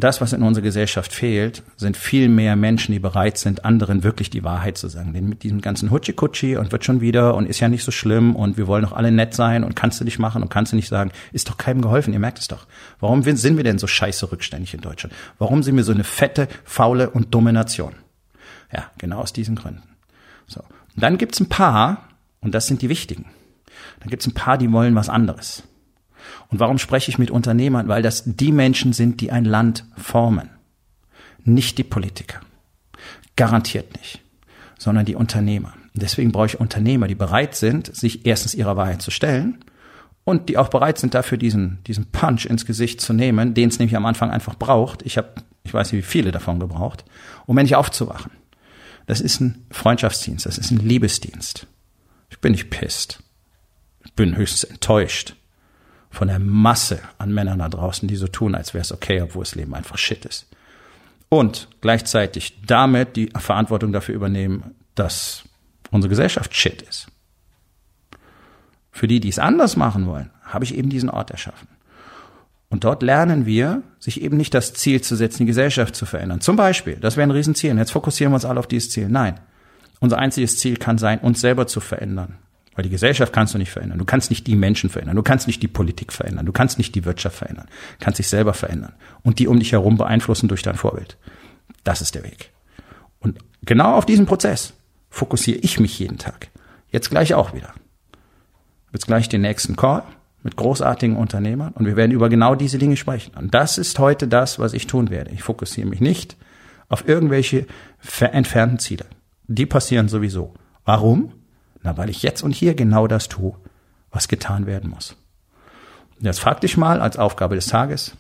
das, 0.01 0.21
was 0.21 0.33
in 0.33 0.45
unserer 0.45 0.63
Gesellschaft 0.63 1.13
fehlt, 1.13 1.65
sind 1.77 1.97
viel 1.97 2.29
mehr 2.29 2.55
Menschen, 2.55 2.93
die 2.93 3.01
bereit 3.01 3.37
sind, 3.37 3.65
anderen 3.65 4.05
wirklich 4.05 4.31
die 4.31 4.45
Wahrheit 4.45 4.79
zu 4.79 4.87
sagen. 4.87 5.13
Denn 5.13 5.29
mit 5.29 5.43
diesem 5.43 5.61
ganzen 5.61 5.91
Hutschi-Kutschi 5.91 6.57
und 6.57 6.71
wird 6.71 6.85
schon 6.85 7.01
wieder 7.01 7.35
und 7.35 7.47
ist 7.47 7.59
ja 7.59 7.69
nicht 7.69 7.83
so 7.83 7.91
schlimm 7.91 8.37
und 8.37 8.57
wir 8.57 8.69
wollen 8.69 8.85
doch 8.85 8.93
alle 8.93 9.11
nett 9.11 9.35
sein 9.35 9.65
und 9.65 9.75
kannst 9.75 10.01
du 10.01 10.05
nicht 10.05 10.21
machen 10.21 10.41
und 10.41 10.51
kannst 10.51 10.71
du 10.71 10.77
nicht 10.77 10.89
sagen, 10.89 11.11
ist 11.33 11.49
doch 11.49 11.59
keinem 11.59 11.83
geholfen, 11.83 12.13
ihr 12.13 12.21
merkt 12.21 12.39
es 12.39 12.47
doch. 12.47 12.69
Warum 13.01 13.25
sind 13.25 13.57
wir 13.57 13.65
denn 13.65 13.79
so 13.79 13.89
scheiße 13.89 14.31
rückständig 14.31 14.73
in 14.73 14.83
Deutschland? 14.83 15.13
Warum 15.39 15.65
sind 15.65 15.75
wir 15.75 15.83
so 15.83 15.93
eine 15.93 16.05
fette, 16.05 16.47
faule 16.65 17.11
und 17.11 17.35
dumme 17.35 17.53
Nation? 17.53 17.95
Ja, 18.73 18.85
genau 18.99 19.19
aus 19.19 19.33
diesen 19.33 19.57
Gründen. 19.57 19.83
So. 20.47 20.61
Und 20.61 21.03
dann 21.03 21.19
gibt's 21.19 21.41
ein 21.41 21.49
paar, 21.49 22.09
und 22.41 22.55
das 22.55 22.69
sind 22.69 22.83
die 22.83 22.89
wichtigen. 22.89 23.25
Dann 24.01 24.09
gibt's 24.09 24.27
ein 24.27 24.35
paar, 24.35 24.59
die 24.59 24.71
wollen 24.73 24.95
was 24.95 25.09
anderes. 25.09 25.63
Und 26.51 26.61
warum 26.61 26.79
spreche 26.79 27.11
ich 27.11 27.19
mit 27.19 27.31
Unternehmern? 27.31 27.89
Weil 27.89 28.03
das 28.03 28.25
die 28.27 28.53
Menschen 28.53 28.93
sind, 28.93 29.21
die 29.21 29.31
ein 29.31 29.45
Land 29.45 29.85
formen. 29.97 30.51
Nicht 31.45 31.79
die 31.79 31.85
Politiker. 31.85 32.41
Garantiert 33.37 33.97
nicht. 33.97 34.21
Sondern 34.79 35.05
die 35.05 35.15
Unternehmer. 35.15 35.75
Deswegen 35.95 36.33
brauche 36.33 36.47
ich 36.47 36.61
Unternehmer, 36.61 37.09
die 37.09 37.15
bereit 37.15 37.55
sind, 37.55 37.95
sich 37.95 38.27
erstens 38.27 38.55
ihrer 38.55 38.77
Wahrheit 38.77 39.03
zu 39.03 39.11
stellen 39.11 39.65
und 40.25 40.49
die 40.49 40.59
auch 40.59 40.69
bereit 40.69 40.99
sind, 40.99 41.15
dafür 41.15 41.39
diesen, 41.39 41.79
diesen 41.87 42.07
Punch 42.07 42.45
ins 42.45 42.67
Gesicht 42.67 43.01
zu 43.01 43.13
nehmen, 43.13 43.55
den 43.55 43.71
es 43.71 43.79
nämlich 43.79 43.97
am 43.97 44.07
Anfang 44.07 44.31
einfach 44.31 44.55
braucht. 44.55 45.03
Ich 45.03 45.17
habe, 45.17 45.29
ich 45.65 45.73
weiß 45.73 45.91
nicht, 45.93 46.05
wie 46.05 46.09
viele 46.09 46.33
davon 46.33 46.61
gebraucht, 46.61 47.05
um 47.47 47.59
endlich 47.59 47.77
aufzuwachen. 47.77 48.31
Das 49.07 49.21
ist 49.23 49.41
ein 49.41 49.67
Freundschaftsdienst, 49.71 50.45
das 50.45 50.59
ist 50.59 50.71
ein 50.71 50.79
Liebesdienst. 50.79 51.67
Ich 52.31 52.41
bin 52.41 52.53
nicht 52.53 52.69
pisst. 52.69 53.21
Ich 54.19 54.25
bin 54.25 54.37
höchstens 54.37 54.65
enttäuscht 54.65 55.37
von 56.11 56.27
der 56.27 56.41
Masse 56.41 56.99
an 57.19 57.33
Männern 57.33 57.61
da 57.61 57.69
draußen, 57.69 58.09
die 58.09 58.17
so 58.17 58.27
tun, 58.27 58.57
als 58.57 58.75
wäre 58.75 58.83
es 58.83 58.91
okay, 58.91 59.23
obwohl 59.23 59.45
das 59.45 59.55
Leben 59.55 59.73
einfach 59.77 59.97
Shit 59.97 60.25
ist. 60.25 60.49
Und 61.29 61.69
gleichzeitig 61.83 62.61
damit 62.67 63.15
die 63.15 63.31
Verantwortung 63.39 63.93
dafür 63.93 64.17
übernehmen, 64.17 64.75
dass 64.97 65.45
unsere 65.93 66.09
Gesellschaft 66.09 66.53
Shit 66.53 66.83
ist. 66.83 67.07
Für 68.91 69.07
die, 69.07 69.21
die 69.21 69.29
es 69.29 69.39
anders 69.39 69.77
machen 69.77 70.09
wollen, 70.09 70.33
habe 70.43 70.65
ich 70.65 70.75
eben 70.75 70.91
diesen 70.91 71.11
Ort 71.11 71.31
erschaffen. 71.31 71.69
Und 72.71 72.83
dort 72.83 73.05
lernen 73.05 73.47
wir, 73.47 73.85
sich 74.01 74.21
eben 74.21 74.37
nicht 74.37 74.53
das 74.53 74.75
Ziel 74.75 75.01
zu 75.01 75.15
setzen, 75.15 75.45
die 75.45 75.47
Gesellschaft 75.47 75.95
zu 75.95 76.07
verändern. 76.07 76.41
Zum 76.41 76.57
Beispiel, 76.57 76.97
das 76.97 77.17
wäre 77.17 77.29
ein 77.29 77.31
Riesenziel. 77.31 77.71
Und 77.71 77.79
jetzt 77.79 77.93
fokussieren 77.93 78.33
wir 78.33 78.37
uns 78.37 78.45
alle 78.45 78.59
auf 78.59 78.67
dieses 78.67 78.91
Ziel. 78.91 79.09
Nein. 79.09 79.39
Unser 80.01 80.19
einziges 80.19 80.59
Ziel 80.59 80.77
kann 80.77 80.99
sein, 80.99 81.21
uns 81.21 81.41
selber 81.41 81.69
zu 81.69 81.79
verändern. 81.79 82.39
Weil 82.79 82.85
die 82.85 82.91
Gesellschaft 82.91 83.33
kannst 83.33 83.55
du 83.55 83.59
nicht 83.59 83.73
verändern. 83.73 83.99
Du 83.99 84.05
kannst 84.05 84.31
nicht 84.31 84.47
die 84.47 84.55
Menschen 84.55 84.89
verändern. 84.89 85.17
Du 85.17 85.25
kannst 85.25 85.49
nicht 85.49 85.61
die 85.65 85.67
Politik 85.67 86.13
verändern. 86.13 86.47
Du 86.47 86.53
kannst 86.53 86.79
nicht 86.79 86.95
die 86.95 87.05
Wirtschaft 87.05 87.37
verändern. 87.37 87.67
Du 87.99 88.05
kannst 88.05 88.21
dich 88.21 88.29
selber 88.29 88.55
verändern. 88.55 88.93
Und 89.25 89.41
die 89.41 89.49
um 89.49 89.59
dich 89.59 89.73
herum 89.73 89.97
beeinflussen 89.97 90.47
durch 90.47 90.63
dein 90.63 90.77
Vorbild. 90.77 91.17
Das 91.83 92.01
ist 92.01 92.15
der 92.15 92.23
Weg. 92.23 92.53
Und 93.19 93.41
genau 93.65 93.97
auf 93.97 94.07
diesen 94.07 94.27
Prozess 94.27 94.75
fokussiere 95.11 95.59
ich 95.59 95.81
mich 95.81 95.99
jeden 95.99 96.19
Tag. 96.19 96.51
Jetzt 96.93 97.11
gleich 97.11 97.35
auch 97.35 97.53
wieder. 97.53 97.75
Jetzt 98.93 99.09
gleich 99.09 99.29
den 99.29 99.41
nächsten 99.41 99.75
Call 99.75 100.05
mit 100.45 100.55
großartigen 100.55 101.17
Unternehmern 101.17 101.73
und 101.73 101.85
wir 101.85 101.97
werden 101.97 102.13
über 102.13 102.29
genau 102.29 102.55
diese 102.55 102.79
Dinge 102.79 102.97
sprechen. 102.97 103.35
Und 103.35 103.55
das 103.55 103.79
ist 103.79 103.99
heute 103.99 104.29
das, 104.29 104.61
was 104.61 104.73
ich 104.73 104.87
tun 104.87 105.11
werde. 105.11 105.33
Ich 105.33 105.43
fokussiere 105.43 105.89
mich 105.89 106.01
nicht 106.01 106.37
auf 106.89 107.09
irgendwelche 107.09 107.67
entfernten 108.21 108.79
Ziele. 108.79 109.07
Die 109.49 109.67
passieren 109.67 110.07
sowieso. 110.07 110.55
Warum? 110.85 111.33
Na, 111.83 111.97
weil 111.97 112.11
ich 112.11 112.23
jetzt 112.23 112.43
und 112.43 112.55
hier 112.55 112.75
genau 112.75 113.07
das 113.07 113.29
tue, 113.29 113.55
was 114.11 114.29
getan 114.29 114.67
werden 114.67 114.91
muss. 114.91 115.17
Jetzt 116.21 116.41
frag 116.41 116.61
dich 116.61 116.77
mal 116.77 117.01
als 117.01 117.17
Aufgabe 117.17 117.55
des 117.55 117.67
Tages, 117.67 118.13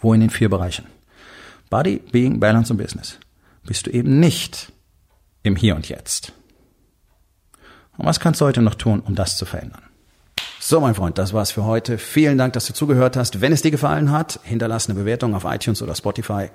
wo 0.00 0.12
in 0.12 0.20
den 0.20 0.30
vier 0.30 0.48
Bereichen 0.48 0.86
Body, 1.70 2.02
Being, 2.12 2.40
Balance 2.40 2.72
und 2.72 2.78
Business 2.78 3.18
bist 3.66 3.86
du 3.86 3.90
eben 3.90 4.20
nicht 4.20 4.72
im 5.42 5.56
Hier 5.56 5.76
und 5.76 5.88
Jetzt. 5.88 6.32
Und 7.96 8.06
was 8.06 8.20
kannst 8.20 8.40
du 8.40 8.44
heute 8.44 8.62
noch 8.62 8.74
tun, 8.74 9.00
um 9.00 9.14
das 9.14 9.36
zu 9.36 9.46
verändern? 9.46 9.82
So, 10.60 10.80
mein 10.80 10.94
Freund, 10.94 11.18
das 11.18 11.32
war's 11.32 11.50
für 11.50 11.64
heute. 11.64 11.98
Vielen 11.98 12.38
Dank, 12.38 12.54
dass 12.54 12.66
du 12.66 12.72
zugehört 12.72 13.16
hast. 13.16 13.40
Wenn 13.40 13.52
es 13.52 13.62
dir 13.62 13.70
gefallen 13.70 14.10
hat, 14.10 14.40
hinterlass 14.42 14.88
eine 14.88 14.98
Bewertung 14.98 15.34
auf 15.34 15.44
iTunes 15.44 15.82
oder 15.82 15.94
Spotify 15.94 16.48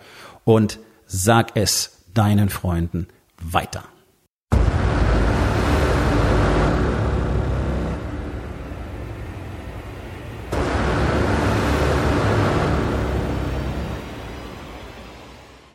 und 0.44 0.80
sag 1.06 1.56
es 1.56 2.04
deinen 2.14 2.50
Freunden 2.50 3.08
weiter. 3.40 3.84